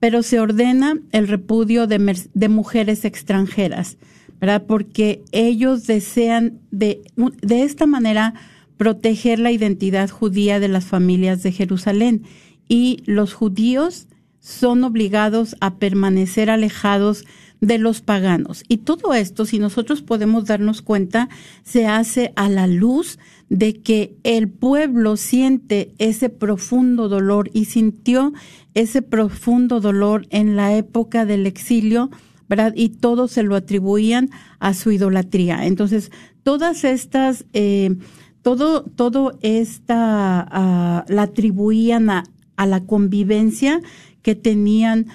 [0.00, 3.98] pero se ordena el repudio de, de mujeres extranjeras,
[4.40, 4.64] ¿verdad?
[4.66, 7.02] Porque ellos desean de,
[7.40, 8.34] de esta manera
[8.78, 12.22] proteger la identidad judía de las familias de Jerusalén.
[12.68, 14.06] Y los judíos
[14.40, 17.26] son obligados a permanecer alejados
[17.60, 18.62] de los paganos.
[18.68, 21.28] Y todo esto, si nosotros podemos darnos cuenta,
[21.64, 28.32] se hace a la luz de que el pueblo siente ese profundo dolor y sintió
[28.74, 32.10] ese profundo dolor en la época del exilio,
[32.48, 32.72] ¿verdad?
[32.76, 35.66] Y todo se lo atribuían a su idolatría.
[35.66, 36.12] Entonces,
[36.44, 37.96] todas estas, eh,
[38.42, 42.24] todo, todo esta, ah, la atribuían a,
[42.56, 43.80] a la convivencia
[44.22, 45.06] que tenían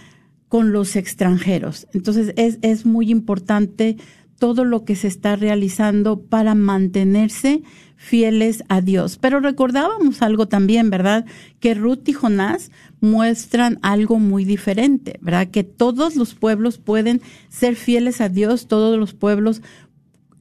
[0.48, 1.88] con los extranjeros.
[1.94, 3.98] Entonces es, es muy importante
[4.38, 7.64] todo lo que se está realizando para mantenerse
[7.96, 9.18] fieles a Dios.
[9.18, 11.26] Pero recordábamos algo también, ¿verdad?
[11.62, 15.48] Que Ruth y Jonás muestran algo muy diferente, ¿verdad?
[15.50, 19.62] Que todos los pueblos pueden ser fieles a Dios, todos los pueblos,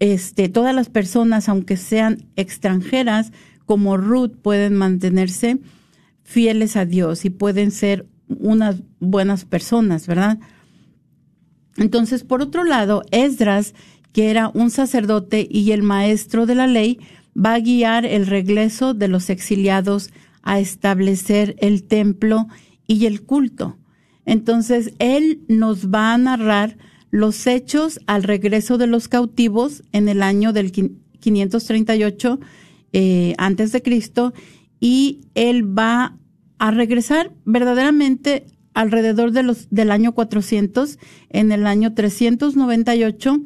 [0.03, 3.31] este, todas las personas, aunque sean extranjeras,
[3.67, 5.61] como Ruth, pueden mantenerse
[6.25, 10.41] fieles a Dios y pueden ser unas buenas personas, ¿verdad?
[11.77, 13.75] Entonces, por otro lado, Esdras,
[14.12, 16.99] que era un sacerdote y el maestro de la ley,
[17.37, 20.11] va a guiar el regreso de los exiliados
[20.43, 22.49] a establecer el templo
[22.88, 23.79] y el culto.
[24.25, 26.77] Entonces, él nos va a narrar
[27.12, 32.40] los hechos al regreso de los cautivos en el año del 538
[32.94, 34.33] eh, antes de Cristo
[34.81, 36.16] y él va
[36.59, 40.98] a regresar verdaderamente alrededor de los del año 400
[41.29, 43.42] en el año 398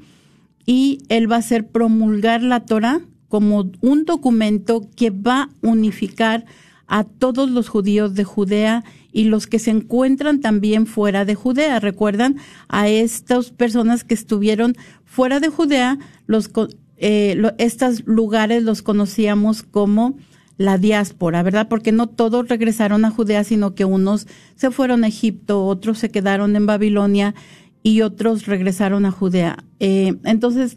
[0.64, 6.46] y él va a hacer promulgar la Torah como un documento que va a unificar
[6.87, 11.81] a todos los judíos de Judea y los que se encuentran también fuera de Judea.
[11.81, 12.37] Recuerdan
[12.68, 16.50] a estas personas que estuvieron fuera de Judea, los
[16.98, 20.17] eh, estos lugares los conocíamos como
[20.58, 21.69] la diáspora, ¿verdad?
[21.69, 26.11] Porque no todos regresaron a Judea, sino que unos se fueron a Egipto, otros se
[26.11, 27.35] quedaron en Babilonia
[27.83, 29.65] y otros regresaron a Judea.
[29.81, 30.77] Eh, entonces,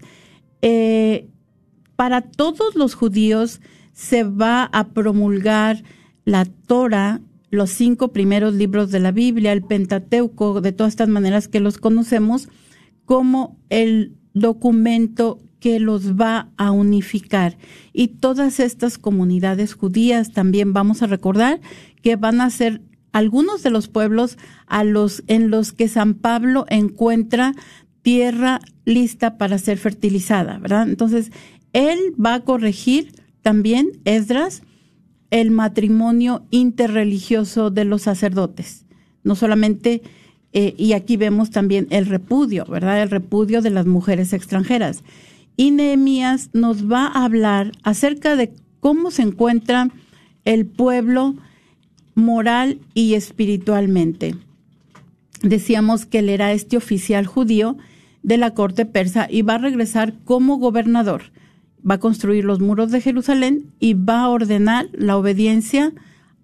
[0.61, 1.27] eh,
[1.95, 3.61] para todos los judíos
[3.93, 5.83] se va a promulgar
[6.29, 11.47] la Torah, los cinco primeros libros de la Biblia, el Pentateuco, de todas estas maneras
[11.47, 12.49] que los conocemos,
[13.05, 17.57] como el documento que los va a unificar.
[17.93, 21.61] Y todas estas comunidades judías también vamos a recordar
[22.03, 26.65] que van a ser algunos de los pueblos a los en los que San Pablo
[26.69, 27.55] encuentra
[28.03, 30.87] tierra lista para ser fertilizada, ¿verdad?
[30.87, 31.31] Entonces,
[31.73, 34.61] él va a corregir también, Esdras,
[35.31, 38.85] el matrimonio interreligioso de los sacerdotes.
[39.23, 40.01] No solamente,
[40.53, 43.01] eh, y aquí vemos también el repudio, ¿verdad?
[43.01, 45.03] El repudio de las mujeres extranjeras.
[45.55, 49.89] Y Nehemías nos va a hablar acerca de cómo se encuentra
[50.45, 51.35] el pueblo
[52.15, 54.35] moral y espiritualmente.
[55.41, 57.77] Decíamos que él era este oficial judío
[58.23, 61.23] de la corte persa y va a regresar como gobernador.
[61.87, 65.93] Va a construir los muros de Jerusalén y va a ordenar la obediencia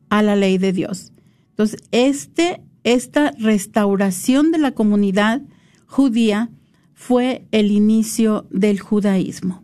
[0.09, 1.13] a la ley de Dios.
[1.51, 5.41] Entonces, este, esta restauración de la comunidad
[5.87, 6.49] judía
[6.93, 9.63] fue el inicio del judaísmo.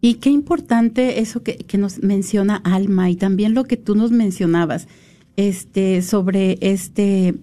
[0.00, 4.88] Y qué importante eso que, nos menciona Alma y también lo que tú nos mencionabas
[5.36, 7.34] este, sobre este,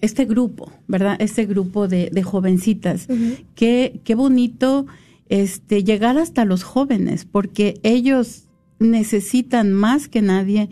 [0.00, 1.16] este grupo, ¿verdad?
[1.18, 3.08] Este grupo de, jovencitas.
[3.56, 4.86] qué, qué bonito
[5.28, 8.44] este, llegar hasta los jóvenes, porque ellos
[8.78, 10.68] necesitan más que nadie,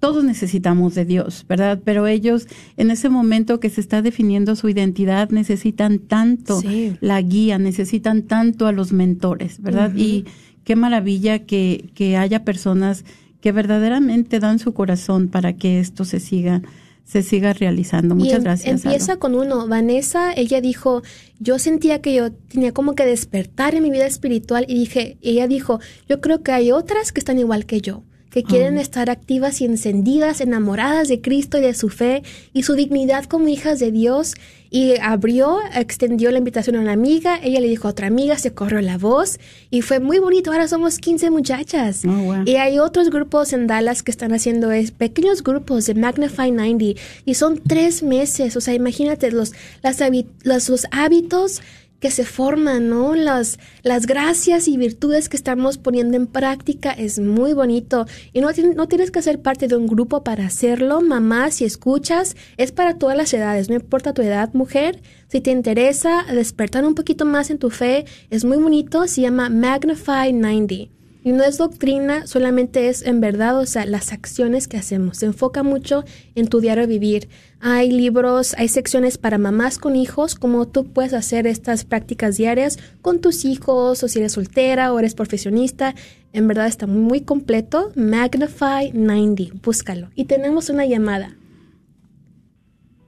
[0.00, 1.80] todos necesitamos de Dios, ¿verdad?
[1.82, 2.46] Pero ellos
[2.76, 6.60] en ese momento que se está definiendo su identidad necesitan tanto
[7.00, 9.94] la guía, necesitan tanto a los mentores, ¿verdad?
[9.96, 10.26] Y
[10.64, 13.04] qué maravilla que, que haya personas
[13.40, 16.60] que verdaderamente dan su corazón para que esto se siga
[17.04, 18.14] se siga realizando.
[18.14, 18.84] Muchas em, gracias.
[18.84, 19.68] Empieza con uno.
[19.68, 21.02] Vanessa, ella dijo,
[21.38, 25.46] yo sentía que yo tenía como que despertar en mi vida espiritual y dije, ella
[25.46, 28.02] dijo, yo creo que hay otras que están igual que yo
[28.34, 32.74] que quieren estar activas y encendidas, enamoradas de Cristo y de su fe y su
[32.74, 34.34] dignidad como hijas de Dios.
[34.70, 38.52] Y abrió, extendió la invitación a una amiga, ella le dijo a otra amiga, se
[38.52, 39.38] corrió la voz
[39.70, 40.50] y fue muy bonito.
[40.50, 42.02] Ahora somos 15 muchachas.
[42.04, 46.50] Oh, y hay otros grupos en Dallas que están haciendo es, pequeños grupos de Magnify
[46.50, 48.56] 90 y son tres meses.
[48.56, 50.02] O sea, imagínate los, las,
[50.42, 51.62] los hábitos
[52.04, 53.14] que se forman, ¿no?
[53.14, 58.04] Las, las gracias y virtudes que estamos poniendo en práctica es muy bonito.
[58.34, 61.00] Y no, no tienes que ser parte de un grupo para hacerlo.
[61.00, 65.00] Mamá, si escuchas, es para todas las edades, no importa tu edad, mujer.
[65.28, 69.48] Si te interesa despertar un poquito más en tu fe, es muy bonito, se llama
[69.48, 71.03] Magnify 90.
[71.26, 75.16] Y no es doctrina, solamente es en verdad, o sea, las acciones que hacemos.
[75.16, 76.04] Se enfoca mucho
[76.34, 77.30] en tu diario vivir.
[77.60, 82.78] Hay libros, hay secciones para mamás con hijos, como tú puedes hacer estas prácticas diarias
[83.00, 85.94] con tus hijos, o si eres soltera o eres profesionista.
[86.34, 87.90] En verdad está muy completo.
[87.96, 90.10] Magnify 90, búscalo.
[90.14, 91.38] Y tenemos una llamada.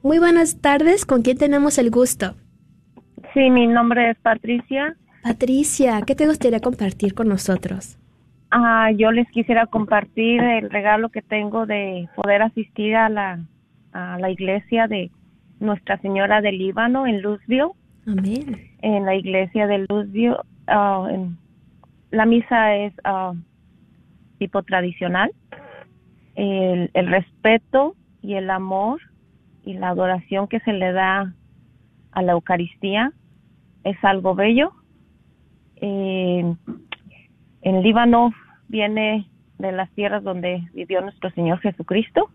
[0.03, 2.35] Muy buenas tardes, ¿con quién tenemos el gusto?
[3.35, 4.97] Sí, mi nombre es Patricia.
[5.23, 7.99] Patricia, ¿qué te gustaría compartir con nosotros?
[8.59, 13.39] Ah, yo les quisiera compartir el regalo que tengo de poder asistir a la,
[13.93, 15.11] a la iglesia de
[15.61, 17.73] Nuestra Señora del Líbano en Luzville.
[18.07, 18.71] Amén.
[18.81, 20.39] En la iglesia de Luzville.
[20.69, 21.07] Ah,
[22.11, 23.35] la misa es ah,
[24.39, 25.31] tipo tradicional.
[26.35, 29.03] El, el, respeto y el amor
[29.67, 31.35] y la adoración que se le da
[32.13, 33.13] a la Eucaristía
[33.85, 34.73] es algo bello.
[35.77, 36.55] Eh,
[37.61, 38.33] en Líbano
[38.69, 42.31] viene de las tierras donde vivió nuestro Señor Jesucristo.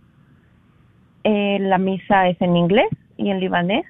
[1.23, 3.85] Eh, la misa es en inglés y en libanés.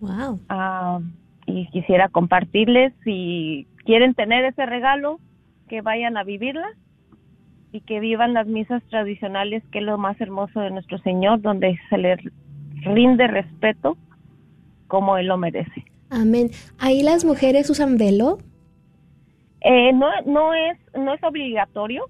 [0.00, 0.40] Wow.
[0.48, 1.00] Ah,
[1.46, 5.18] y quisiera compartirles si quieren tener ese regalo,
[5.68, 6.66] que vayan a vivirla
[7.72, 11.78] y que vivan las misas tradicionales, que es lo más hermoso de nuestro Señor, donde
[11.90, 12.16] se le
[12.82, 13.96] rinde respeto
[14.86, 15.84] como Él lo merece.
[16.10, 16.50] Amén.
[16.78, 18.38] ¿Ahí las mujeres usan velo?
[19.60, 22.04] Eh, no, no es, no es obligatorio,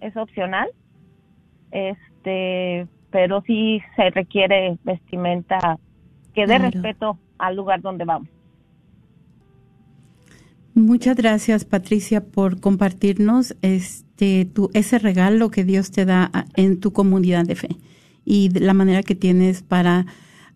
[0.00, 0.68] es opcional,
[1.70, 5.78] este, pero sí se requiere vestimenta
[6.34, 6.58] que dé Claro.
[6.58, 8.28] respeto al lugar donde vamos.
[10.74, 16.78] Muchas gracias, Patricia, por compartirnos este tu, ese regalo que Dios te da a- en
[16.80, 17.68] tu comunidad de fe
[18.24, 20.06] y la manera que tienes para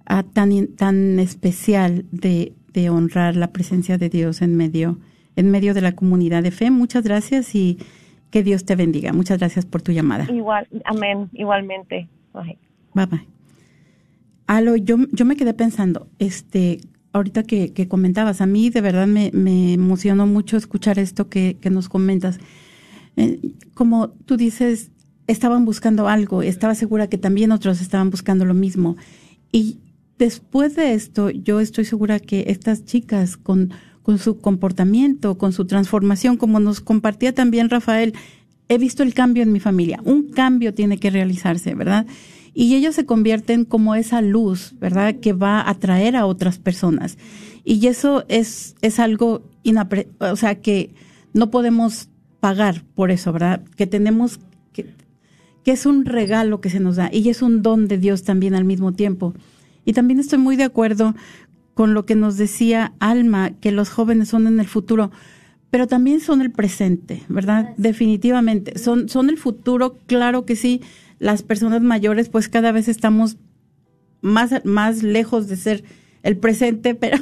[0.07, 4.99] ah, tan tan especial de, de honrar la presencia de Dios en medio
[5.37, 6.71] en medio de la comunidad de fe.
[6.71, 7.79] Muchas gracias y
[8.31, 9.13] que Dios te bendiga.
[9.13, 10.27] Muchas gracias por tu llamada.
[10.33, 12.09] Igual, amén, igualmente.
[12.33, 12.59] Ay.
[12.95, 13.29] Bye bye.
[14.47, 16.81] Alo, yo, yo me quedé pensando, este,
[17.13, 21.57] ahorita que, que comentabas, a mí de verdad me, me emocionó mucho escuchar esto que,
[21.61, 22.39] que nos comentas.
[23.17, 23.41] Eh,
[23.73, 24.91] como tú dices,
[25.27, 28.97] estaban buscando algo, estaba segura que también otros estaban buscando lo mismo.
[29.51, 29.79] Y
[30.19, 33.73] después de esto, yo estoy segura que estas chicas con,
[34.05, 38.13] con su comportamiento, con su transformación, como nos compartía también Rafael,
[38.69, 39.99] he visto el cambio en mi familia.
[40.05, 42.07] Un cambio tiene que realizarse, ¿verdad?
[42.53, 45.17] Y ellos se convierten como esa luz, ¿verdad?
[45.21, 47.17] Que va a atraer a otras personas.
[47.65, 50.95] Y eso es, es algo, inapre o sea, que
[51.33, 53.65] no podemos pagar por eso, ¿verdad?
[53.75, 54.39] Que tenemos
[54.75, 54.87] que,
[55.65, 58.55] que es un regalo que se nos da y es un don de Dios también
[58.55, 59.33] al mismo tiempo.
[59.87, 61.15] Y también estoy muy de acuerdo
[61.75, 65.11] con lo que nos decía Alma, que los jóvenes son en el futuro,
[65.71, 67.71] pero también son el presente, ¿verdad?
[67.77, 68.79] Definitivamente.
[68.79, 70.81] Son, son el futuro, claro que sí.
[71.19, 73.37] Las personas mayores, pues cada vez estamos
[74.21, 75.85] más, más lejos de ser
[76.23, 77.19] el presente, pero,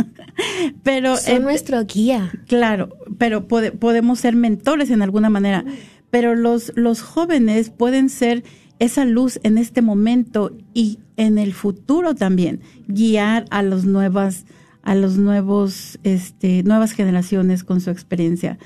[0.82, 2.30] pero Son eh, nuestro guía.
[2.46, 5.64] Claro, pero pode- podemos ser mentores en alguna manera.
[6.10, 8.44] Pero los, los jóvenes pueden ser
[8.78, 14.44] esa luz en este momento y en el futuro también, guiar a los nuevas,
[14.82, 18.58] a los nuevos, este, nuevas generaciones con su experiencia.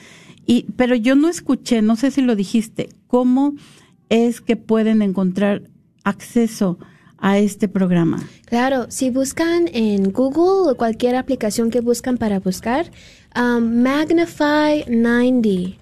[0.47, 3.55] Y, pero yo no escuché, no sé si lo dijiste, cómo
[4.09, 5.63] es que pueden encontrar
[6.03, 6.79] acceso
[7.19, 8.23] a este programa.
[8.47, 12.91] Claro, si buscan en Google o cualquier aplicación que buscan para buscar,
[13.37, 15.80] um, Magnify 90.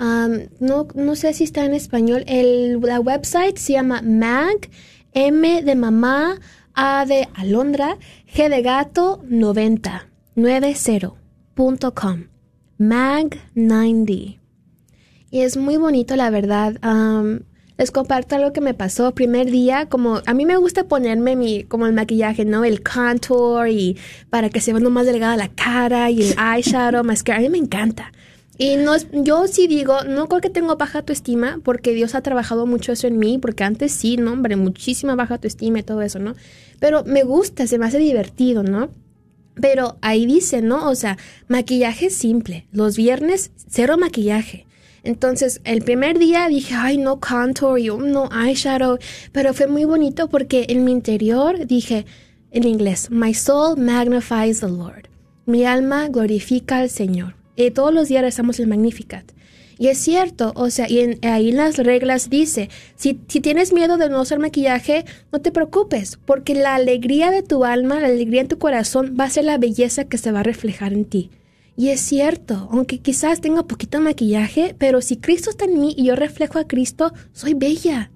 [0.00, 2.24] Um, no, no sé si está en español.
[2.26, 4.70] El, la website se llama Mag,
[5.12, 6.40] M de mamá,
[6.72, 7.98] A de alondra,
[8.34, 12.24] G de gato, 90, 90.com.
[12.78, 14.12] Mag 90.
[15.32, 16.78] Y es muy bonito, la verdad.
[16.80, 17.42] Am,
[17.76, 19.14] les comparto algo que me pasó.
[19.14, 22.64] Primer día, como a mí me gusta ponerme mi, como el maquillaje, ¿no?
[22.64, 23.98] El contour y
[24.30, 27.40] para que se vea más delgada la cara y el eyeshadow, mascara.
[27.40, 28.12] A mí me encanta.
[28.62, 32.20] Y no es, yo sí digo, no creo que tengo baja autoestima porque Dios ha
[32.20, 36.02] trabajado mucho eso en mí, porque antes sí, no, hombre, muchísima baja autoestima y todo
[36.02, 36.34] eso, ¿no?
[36.78, 38.90] Pero me gusta, se me hace divertido, ¿no?
[39.54, 40.90] Pero ahí dice, ¿no?
[40.90, 41.16] O sea,
[41.48, 42.66] maquillaje simple.
[42.70, 44.66] Los viernes, cero maquillaje.
[45.04, 48.98] Entonces, el primer día dije, ay, no contour, y, oh, no eyeshadow.
[49.32, 52.04] Pero fue muy bonito porque en mi interior dije,
[52.50, 55.08] en inglés, My soul magnifies the Lord.
[55.46, 57.39] Mi alma glorifica al Señor.
[57.70, 59.24] Todos los días rezamos el Magnificat.
[59.78, 63.72] Y es cierto, o sea, y en- ahí en las reglas dice, si, si tienes
[63.72, 68.08] miedo de no usar maquillaje, no te preocupes, porque la alegría de tu alma, la
[68.08, 71.06] alegría en tu corazón va a ser la belleza que se va a reflejar en
[71.06, 71.30] ti.
[71.76, 76.04] Y es cierto, aunque quizás tenga poquito maquillaje, pero si Cristo está en mí y
[76.04, 78.10] yo reflejo a Cristo, soy bella.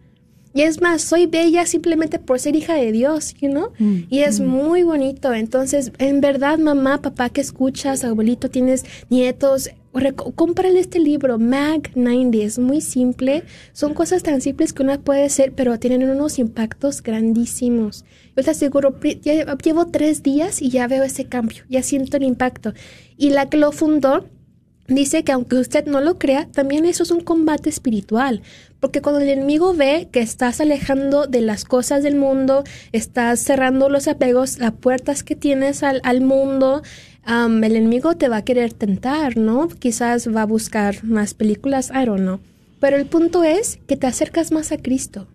[0.55, 3.73] Y es más, soy bella simplemente por ser hija de Dios, you know?
[4.09, 5.35] Y es muy bonito.
[5.35, 9.71] Entonces, en verdad, mamá, papá que escuchas, abuelito, tienes nietos,
[10.37, 12.39] cómprale este libro, Mag 90.
[12.39, 13.43] Es muy simple.
[13.73, 18.05] Son cosas tan simples que uno puede hacer, pero tienen unos impactos grandísimos.
[18.37, 22.23] Yo te aseguro, ya llevo tres días y ya veo ese cambio, ya siento el
[22.23, 22.75] impacto.
[23.17, 24.29] Y la que lo fundó,
[24.87, 28.43] Dice que aunque usted no lo crea, también eso es un combate espiritual,
[28.81, 33.89] porque cuando el enemigo ve que estás alejando de las cosas del mundo, estás cerrando
[33.89, 36.83] los apegos, las puertas que tienes al, al mundo,
[37.23, 39.69] am, el enemigo te va a querer tentar, ¿no?
[39.69, 42.41] Quizás va a buscar más películas, I don't know.
[42.79, 45.29] Pero el punto es que te acercas más a Cristo.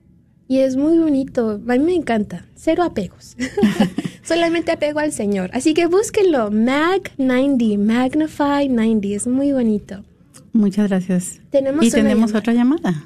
[0.47, 2.45] Y es muy bonito, a mí me encanta.
[2.55, 3.35] Cero apegos.
[4.21, 5.49] Solamente apego al Señor.
[5.53, 6.51] Así que búsquenlo.
[6.51, 9.07] Mag 90, Magnify 90.
[9.09, 10.03] Es muy bonito.
[10.53, 11.41] Muchas gracias.
[11.49, 12.39] Tenemos y una tenemos llamada.
[12.39, 13.03] otra llamada.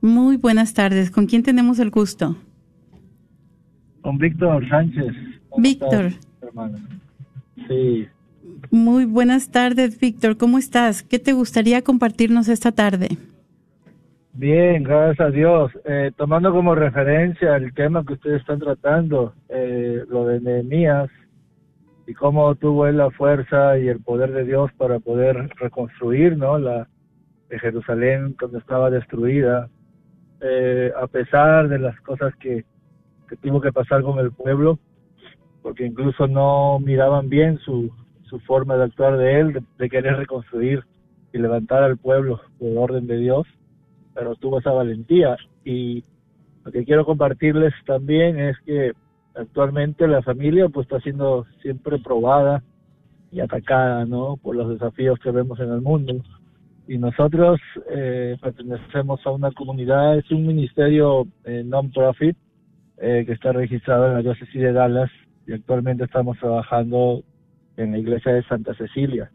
[0.00, 1.10] Muy buenas tardes.
[1.10, 2.36] ¿Con quién tenemos el gusto?
[4.00, 5.12] con Víctor Sánchez.
[5.58, 6.12] Víctor.
[7.68, 8.06] Sí.
[8.70, 10.38] Muy buenas tardes, Víctor.
[10.38, 11.02] ¿Cómo estás?
[11.02, 13.18] ¿Qué te gustaría compartirnos esta tarde?
[14.38, 15.72] Bien, gracias a Dios.
[15.84, 21.10] Eh, tomando como referencia el tema que ustedes están tratando, eh, lo de Nehemías
[22.06, 26.56] y cómo tuvo él la fuerza y el poder de Dios para poder reconstruir, ¿no?
[26.56, 26.86] La
[27.48, 29.68] de Jerusalén cuando estaba destruida,
[30.40, 32.64] eh, a pesar de las cosas que,
[33.28, 34.78] que tuvo que pasar con el pueblo,
[35.62, 37.90] porque incluso no miraban bien su,
[38.22, 40.84] su forma de actuar de él, de, querer reconstruir
[41.32, 43.44] y levantar al pueblo por orden de Dios,
[44.18, 45.36] pero tuvo esa valentía.
[45.64, 46.02] Y
[46.64, 48.92] lo que quiero compartirles también es que
[49.36, 52.64] actualmente la familia pues está siendo siempre probada
[53.30, 54.36] y atacada, ¿no?
[54.36, 56.14] Por los desafíos que vemos en el mundo.
[56.88, 57.60] Y nosotros
[57.90, 62.36] eh, pertenecemos a una comunidad, es un ministerio eh, non-profit
[62.96, 65.10] eh, que está registrado en la diócesis de Dallas
[65.46, 67.22] y actualmente estamos trabajando
[67.76, 69.30] en la iglesia de Santa Cecilia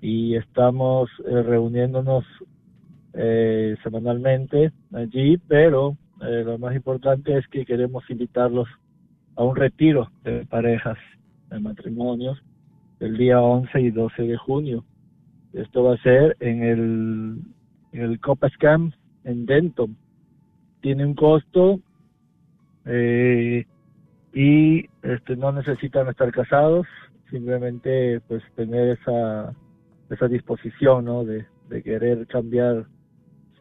[0.00, 2.24] y estamos eh, reuniéndonos
[3.14, 8.68] eh, semanalmente allí, pero eh, lo más importante es que queremos invitarlos
[9.36, 10.98] a un retiro de parejas,
[11.50, 12.42] de matrimonios,
[13.00, 14.84] el día 11 y 12 de junio.
[15.52, 17.38] Esto va a ser en el,
[17.92, 18.94] en el Copas Camp
[19.24, 19.96] en Denton.
[20.80, 21.80] Tiene un costo
[22.86, 23.66] eh,
[24.32, 26.86] y este no necesitan estar casados,
[27.30, 29.52] simplemente pues tener esa,
[30.10, 31.24] esa disposición, ¿no?
[31.24, 32.86] De, de querer cambiar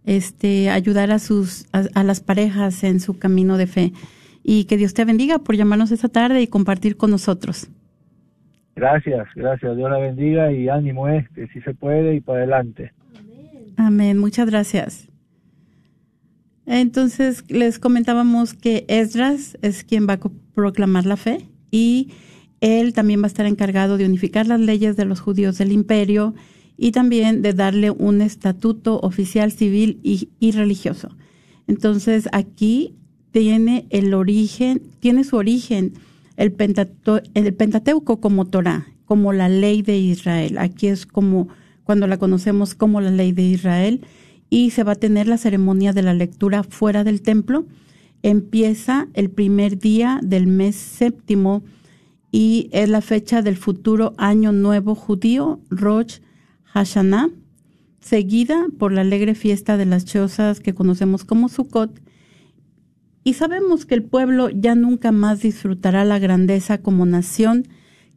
[0.06, 3.94] este ayudar a sus a, las parejas en su camino de fe.
[4.48, 7.68] Y que Dios te bendiga por llamarnos esta tarde y compartir con nosotros.
[8.76, 9.76] Gracias, gracias.
[9.76, 12.93] Dios la bendiga y ánimo, es que si se puede y para adelante.
[13.76, 14.20] Amén.
[14.20, 15.10] Muchas gracias.
[16.68, 20.20] Entonces les comentábamos que Esdras es quien va a
[20.54, 21.39] proclamar la fe
[21.72, 22.12] y
[22.62, 26.34] él también va a estar encargado de unificar las leyes de los judíos del imperio
[26.78, 31.16] y también de darle un estatuto oficial civil y, religioso.
[31.68, 32.96] Entonces aquí
[33.36, 35.92] tiene el origen, tiene su origen
[36.38, 36.56] el,
[37.34, 40.58] el Pentateuco como Torah, como la ley de Israel.
[40.58, 41.50] Aquí es como
[41.84, 44.06] cuando la conocemos como la ley de Israel
[44.50, 47.66] y se va a tener la ceremonia de la lectura fuera del templo.
[48.24, 51.62] Empieza el primer día del mes séptimo
[52.32, 56.20] y es la fecha del futuro año nuevo judío, Rosh
[56.64, 57.32] Hashanah,
[58.00, 62.05] seguida por la alegre fiesta de las chozas que conocemos como Sukkot.
[63.28, 67.68] Y sabemos que el pueblo ya nunca más disfrutará la grandeza como nación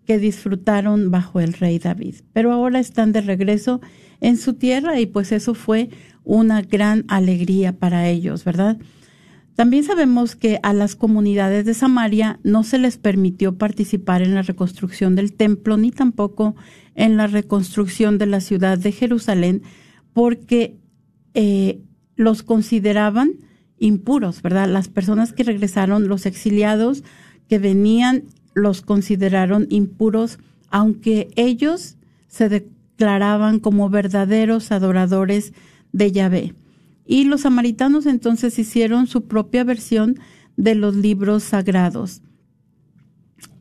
[0.06, 2.16] que disfrutaron bajo el rey David.
[2.34, 3.80] Pero ahora están de regreso
[4.20, 5.88] en su tierra y pues eso fue
[6.24, 8.76] una gran alegría para ellos, ¿verdad?
[9.54, 14.42] También sabemos que a las comunidades de Samaria no se les permitió participar en la
[14.42, 16.54] reconstrucción del templo ni tampoco
[16.94, 19.62] en la reconstrucción de la ciudad de Jerusalén
[20.12, 20.76] porque
[21.32, 21.80] eh,
[22.14, 23.47] los consideraban
[23.78, 24.68] impuros, ¿verdad?
[24.68, 27.04] Las personas que regresaron, los exiliados
[27.48, 28.24] que venían,
[28.54, 30.38] los consideraron impuros,
[30.70, 35.52] aunque ellos se declaraban como verdaderos adoradores
[35.92, 36.54] de Yahvé.
[37.06, 40.18] Y los samaritanos entonces hicieron su propia versión
[40.56, 42.20] de los libros sagrados.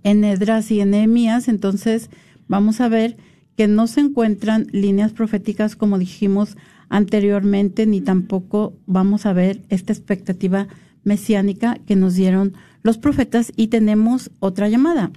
[0.03, 2.09] En Edras y en Nehemías, entonces
[2.47, 3.17] vamos a ver
[3.55, 6.57] que no se encuentran líneas proféticas como dijimos
[6.89, 10.67] anteriormente, ni tampoco vamos a ver esta expectativa
[11.03, 15.11] mesiánica que nos dieron los profetas y tenemos otra llamada.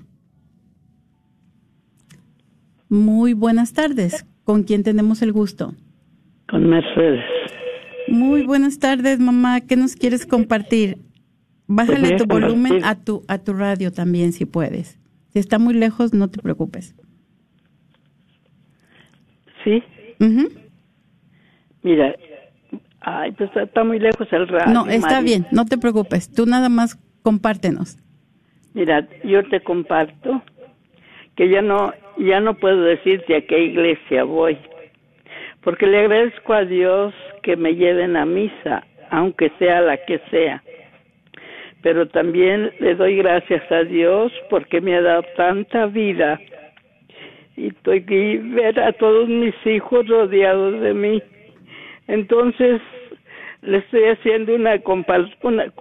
[2.89, 4.27] Muy buenas tardes.
[4.45, 5.75] ¿Con quién tenemos el gusto?
[6.49, 7.25] Con Mercedes.
[8.09, 9.61] Muy buenas tardes, mamá.
[9.61, 10.99] ¿Qué nos quieres compartir?
[11.69, 14.99] Bájale pues tu volumen a tu a tu radio también si puedes.
[15.33, 16.97] Si está muy lejos, no te preocupes.
[19.63, 19.81] Sí.
[21.83, 22.15] Mira,
[23.01, 24.73] ay, pues está muy lejos el radio.
[24.73, 26.33] No, está bien, no te preocupes.
[26.33, 27.99] Tú nada más compártenos.
[28.75, 30.43] Mira, yo te comparto
[31.37, 34.59] que ya no ya no puedo decirte a qué iglesia voy
[35.63, 40.63] porque le agradezco a Dios que me lleven a misa, aunque sea la que sea.
[41.83, 46.39] Pero también le doy gracias a Dios porque me ha dado tanta vida
[47.57, 51.23] y estoy y ver a todos mis hijos rodeados de mí.
[52.11, 52.83] Entonces
[53.63, 55.73] le estoy haciendo una compar una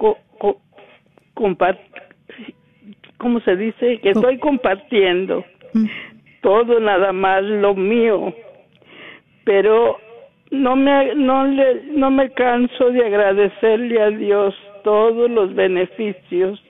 [3.17, 3.97] ¿cómo se dice?
[3.99, 5.85] Que estoy compartiendo mm.
[6.41, 8.31] todo nada más lo mío.
[9.43, 9.97] Pero
[10.51, 16.63] no me no le no me canso de agradecerle a Dios todos los beneficios,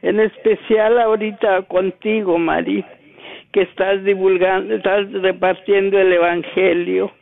[0.00, 2.82] en especial ahorita contigo, Mari,
[3.52, 7.12] que estás divulgando, estás repartiendo el evangelio.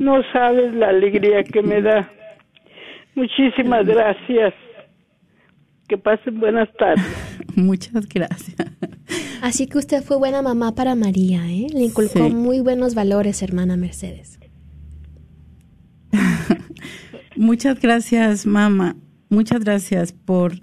[0.00, 2.10] No sabes la alegría que me da.
[3.14, 4.54] Muchísimas gracias.
[5.86, 7.04] Que pasen buenas tardes.
[7.54, 8.56] Muchas gracias.
[9.42, 11.66] Así que usted fue buena mamá para María, ¿eh?
[11.74, 14.40] Le inculcó muy buenos valores, hermana Mercedes.
[17.36, 18.96] Muchas gracias, mamá.
[19.28, 20.54] Muchas gracias por,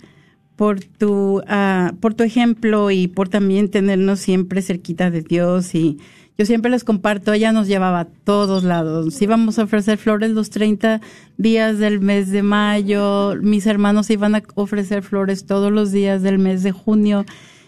[0.56, 5.76] por, tu, uh, por tu ejemplo y por también tenernos siempre cerquita de Dios.
[5.76, 6.00] Y
[6.38, 9.22] yo siempre les comparto, ella nos llevaba a todos lados.
[9.22, 11.02] Íbamos a ofrecer flores los 30
[11.38, 13.36] días del mes de mayo.
[13.42, 17.26] Mis hermanos iban a ofrecer flores todos los días del mes de junio.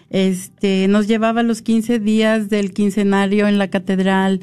[0.09, 4.41] Este, nos llevaba los 15 días del quincenario en la catedral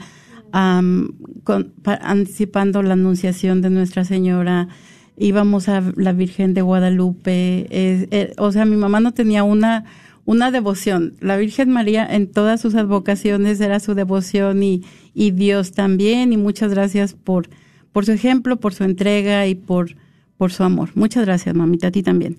[2.03, 4.68] anticipando la anunciación de Nuestra Señora,
[5.16, 9.85] íbamos a la Virgen de Guadalupe, eh, o sea, mi mamá no tenía una,
[10.27, 11.14] una devoción.
[11.20, 14.83] La Virgen María en todas sus advocaciones era su devoción y,
[15.14, 17.49] y Dios también, y muchas gracias por,
[17.93, 19.97] por su ejemplo, por su entrega y por,
[20.37, 20.91] por su amor.
[20.95, 22.37] Muchas gracias, mamita, a ti también.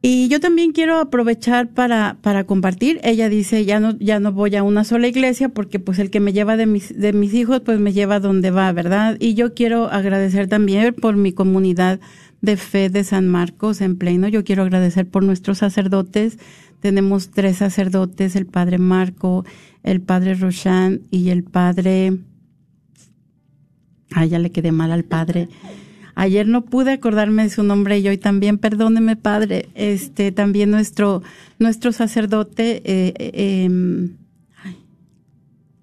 [0.00, 3.00] Y yo también quiero aprovechar para, para compartir.
[3.02, 6.20] Ella dice, ya no, ya no voy a una sola iglesia porque pues el que
[6.20, 9.16] me lleva de mis, de mis hijos pues me lleva donde va, ¿verdad?
[9.18, 11.98] Y yo quiero agradecer también por mi comunidad
[12.40, 14.28] de fe de San Marcos en pleno.
[14.28, 16.38] Yo quiero agradecer por nuestros sacerdotes.
[16.78, 19.44] Tenemos tres sacerdotes, el padre Marco,
[19.82, 22.18] el padre Roshan y el padre...
[24.12, 25.48] Ah, ya le quedé mal al padre.
[26.20, 31.22] Ayer no pude acordarme de su nombre y hoy también, perdóneme, padre, este, también nuestro,
[31.60, 34.16] nuestro sacerdote, eh, eh, em,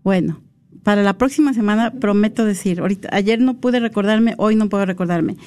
[0.04, 0.42] bueno,
[0.84, 5.38] para la próxima semana prometo decir, ahorita, ayer no pude recordarme, hoy no puedo recordarme,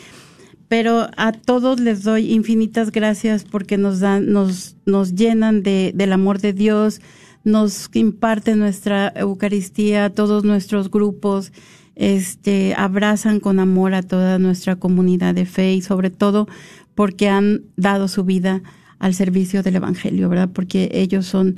[0.68, 6.14] pero a todos les doy infinitas gracias porque nos dan, nos, nos llenan de, del
[6.14, 7.02] amor de Dios,
[7.44, 11.52] nos imparten nuestra Eucaristía, todos nuestros grupos,
[11.98, 16.46] este, abrazan con amor a toda nuestra comunidad de fe y sobre todo
[16.94, 18.62] porque han dado su vida
[19.00, 20.48] al servicio del Evangelio, ¿verdad?
[20.52, 21.56] Porque ellos son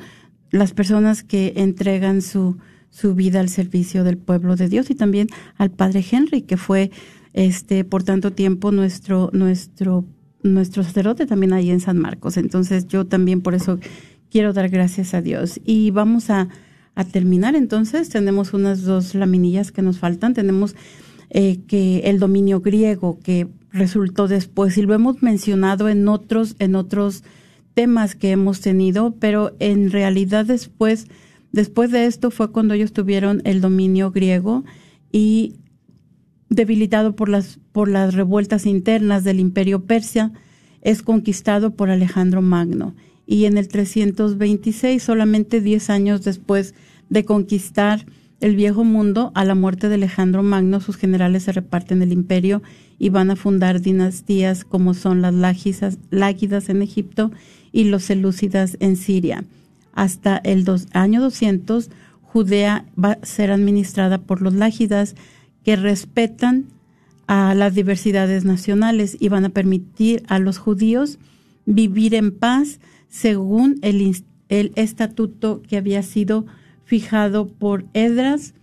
[0.50, 2.56] las personas que entregan su,
[2.88, 6.90] su vida al servicio del pueblo de Dios y también al Padre Henry, que fue
[7.34, 10.06] este por tanto tiempo nuestro, nuestro,
[10.42, 12.38] nuestro sacerdote también ahí en San Marcos.
[12.38, 13.78] Entonces yo también por eso
[14.30, 15.60] quiero dar gracias a Dios.
[15.66, 16.48] Y vamos a
[16.94, 17.56] a terminar.
[17.56, 20.34] Entonces tenemos unas dos laminillas que nos faltan.
[20.34, 20.74] Tenemos
[21.30, 26.74] eh, que el dominio griego que resultó después y lo hemos mencionado en otros en
[26.74, 27.22] otros
[27.74, 31.06] temas que hemos tenido, pero en realidad después
[31.52, 34.64] después de esto fue cuando ellos tuvieron el dominio griego
[35.12, 35.54] y
[36.48, 40.32] debilitado por las por las revueltas internas del Imperio Persia
[40.82, 42.94] es conquistado por Alejandro Magno
[43.30, 46.74] y en el 326, solamente 10 años después
[47.10, 48.04] de conquistar
[48.40, 52.60] el viejo mundo, a la muerte de Alejandro Magno, sus generales se reparten el imperio
[52.98, 57.30] y van a fundar dinastías como son las Lágidas en Egipto
[57.70, 59.44] y los Selúcidas en Siria.
[59.92, 61.88] Hasta el año 200,
[62.22, 65.14] Judea va a ser administrada por los Lágidas
[65.64, 66.64] que respetan
[67.28, 71.20] a las diversidades nacionales y van a permitir a los judíos
[71.64, 76.46] vivir en paz según el, estatuto que había sido
[76.84, 78.54] fijado por Edras.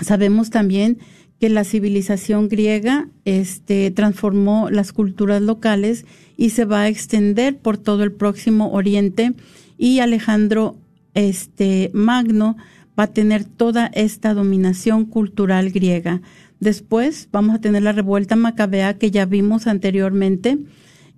[0.00, 0.98] Sabemos también
[1.38, 6.06] que la civilización griega este, transformó las culturas locales
[6.36, 9.34] y se va a extender por todo el próximo Oriente
[9.76, 10.76] y Alejandro
[11.14, 12.56] este, Magno
[12.98, 16.22] va a tener toda esta dominación cultural griega.
[16.60, 20.58] Después vamos a tener la revuelta macabea que ya vimos anteriormente,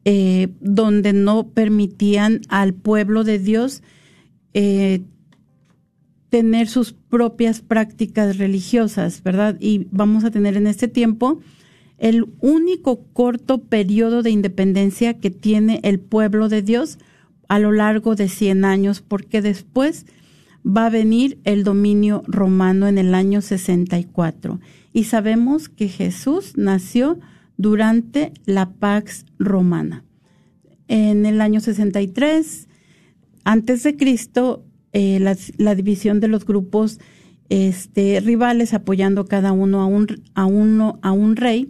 [0.09, 3.83] eh, donde no permitían al pueblo de Dios
[4.55, 5.03] eh,
[6.29, 9.57] tener sus propias prácticas religiosas, ¿verdad?
[9.59, 11.41] Y vamos a tener en este tiempo
[11.99, 16.99] el único corto periodo de independencia que tiene el pueblo de Dios
[17.49, 20.07] a lo largo de 100 años, porque después
[20.65, 24.61] va a venir el dominio romano en el año 64.
[24.93, 27.19] Y sabemos que Jesús nació
[27.57, 30.05] durante la Pax Romana.
[30.89, 32.69] En el año 63,
[33.45, 37.01] antes de Cristo, eh, la, división de los grupos
[37.49, 41.69] este, rivales apoyando cada uno a un, uno a un rey.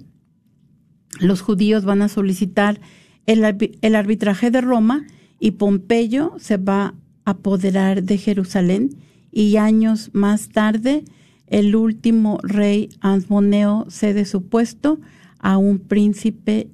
[1.20, 2.80] Los judíos van a solicitar
[3.26, 3.44] el,
[3.80, 5.06] el arbitraje de Roma
[5.40, 8.96] y Pompeyo se va a apoderar de Jerusalén
[9.32, 11.04] y años más tarde
[11.46, 14.98] el último rey Asmoneo cede su puesto
[15.46, 16.68] a un príncipe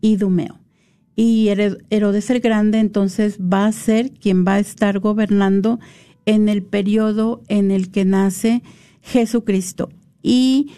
[0.00, 0.58] idumeo.
[1.16, 1.48] Y
[1.90, 5.78] Herodes el Grande entonces va a ser quien va a estar gobernando
[6.24, 8.62] en el periodo en el que nace
[9.02, 9.90] Jesucristo.
[10.22, 10.72] Y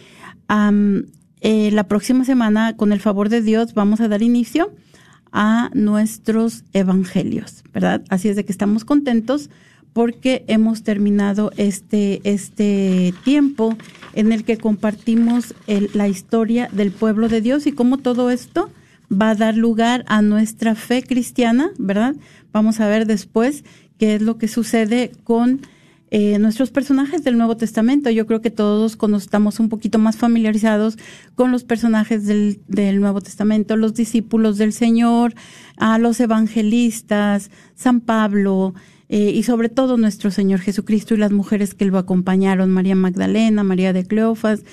[0.49, 4.75] eh, la próxima semana, con el favor de Dios, vamos a dar inicio
[5.31, 8.03] a nuestros evangelios, ¿verdad?
[8.09, 9.49] Así es de que estamos contentos
[9.93, 13.77] porque hemos terminado este, este tiempo
[14.15, 15.55] en el que compartimos
[15.95, 18.71] la historia del pueblo de Dios y cómo todo esto
[19.11, 22.15] va a dar lugar a nuestra fe cristiana, ¿verdad?
[22.53, 23.65] Vamos a ver después
[23.99, 25.61] qué es lo que sucede con
[26.11, 28.09] eh, nuestros personajes del Nuevo Testamento.
[28.09, 30.97] Yo creo que todos estamos un poquito más familiarizados
[31.35, 35.35] con los personajes del, del Nuevo Testamento, los discípulos del Señor,
[35.77, 38.75] a los evangelistas, San Pablo,
[39.09, 43.65] eh, y sobre todo nuestro Señor Jesucristo y las mujeres que lo acompañaron, María Magdalena,
[43.65, 44.65] María de Cleofas,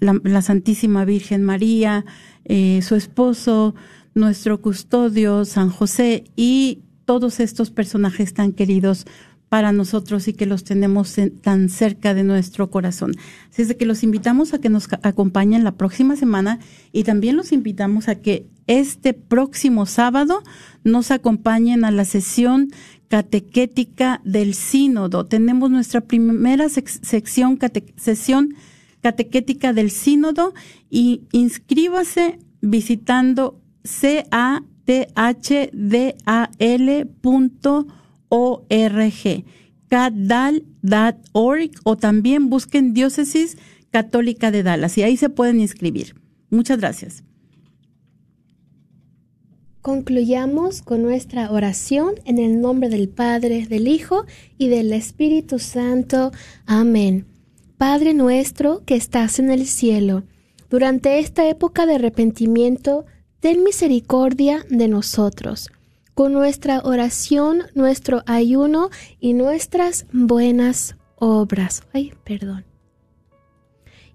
[0.00, 2.04] la, Santísima Virgen María,
[2.44, 3.74] eh, su esposo,
[4.14, 9.06] nuestro custodio, San José y todos estos personajes tan queridos
[9.54, 13.12] para nosotros y que los tenemos tan cerca de nuestro corazón.
[13.52, 16.58] Así es de que los invitamos a que nos acompañen la próxima semana
[16.90, 20.42] y también los invitamos a que este próximo sábado
[20.82, 22.70] nos acompañen a la sesión
[23.08, 25.26] catequética del sínodo.
[25.26, 27.58] Tenemos nuestra primera sección
[27.96, 28.54] sesión
[29.00, 30.54] catequética del sínodo
[30.90, 35.44] y inscríbase visitando cathdal.org
[39.88, 43.58] catdal.org o también busquen Diócesis
[43.90, 46.16] Católica de Dallas y ahí se pueden inscribir.
[46.50, 47.22] Muchas gracias.
[49.84, 54.24] Concluyamos con nuestra oración en el nombre del Padre, del Hijo
[54.56, 56.32] y del Espíritu Santo.
[56.64, 57.26] Amén.
[57.76, 60.22] Padre nuestro que estás en el cielo,
[60.70, 63.04] durante esta época de arrepentimiento,
[63.40, 65.68] ten misericordia de nosotros.
[66.14, 68.88] Con nuestra oración, nuestro ayuno
[69.20, 71.82] y nuestras buenas obras.
[71.92, 72.64] Ay, perdón.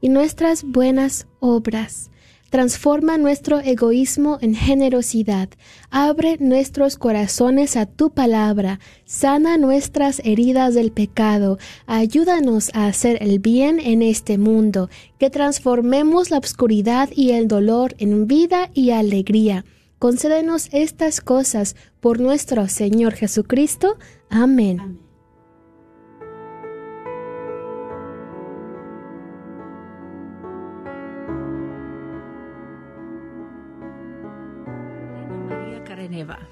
[0.02, 2.10] Y nuestras buenas obras
[2.50, 5.50] Transforma nuestro egoísmo en generosidad.
[5.92, 8.80] Abre nuestros corazones a tu palabra.
[9.06, 11.60] Sana nuestras heridas del pecado.
[11.86, 14.90] Ayúdanos a hacer el bien en este mundo.
[15.20, 19.64] Que transformemos la oscuridad y el dolor en vida y alegría.
[20.00, 23.98] Concédenos estas cosas por nuestro Señor Jesucristo.
[24.30, 25.09] Amén.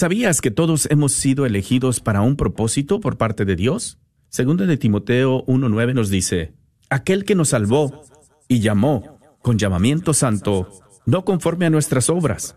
[0.00, 3.98] ¿Sabías que todos hemos sido elegidos para un propósito por parte de Dios?
[4.30, 6.54] Segundo de Timoteo 1.9 nos dice,
[6.88, 8.06] aquel que nos salvó
[8.48, 10.70] y llamó con llamamiento santo,
[11.04, 12.56] no conforme a nuestras obras,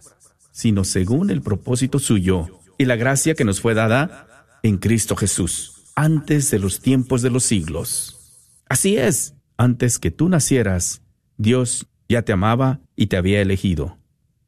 [0.53, 5.91] sino según el propósito suyo y la gracia que nos fue dada en Cristo Jesús,
[5.97, 8.39] antes de los tiempos de los siglos.
[8.69, 11.01] Así es, antes que tú nacieras,
[11.35, 13.97] Dios ya te amaba y te había elegido.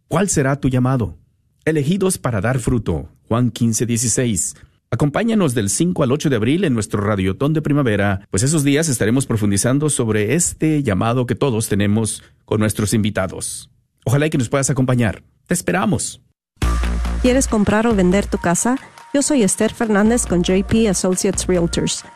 [0.08, 1.18] ¿Cuál será tu llamado?
[1.66, 3.10] Elegidos para dar fruto.
[3.28, 4.56] Juan 15, 16.
[4.92, 8.88] Acompáñanos del 5 al 8 de abril en nuestro Radiotón de Primavera, pues esos días
[8.88, 13.70] estaremos profundizando sobre este llamado que todos tenemos con nuestros invitados.
[14.06, 15.24] Ojalá que nos puedas acompañar.
[15.48, 16.22] Te esperamos.
[17.24, 18.78] ¿Quieres comprar o vender tu casa?
[19.14, 22.06] Yo soy Esther Fernández con JP Associates Realtors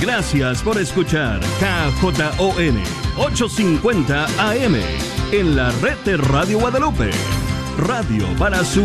[0.00, 2.78] Gracias por escuchar KJON
[3.18, 4.76] 850 AM
[5.32, 7.10] en la red de Radio Guadalupe.
[7.78, 8.74] Radio para su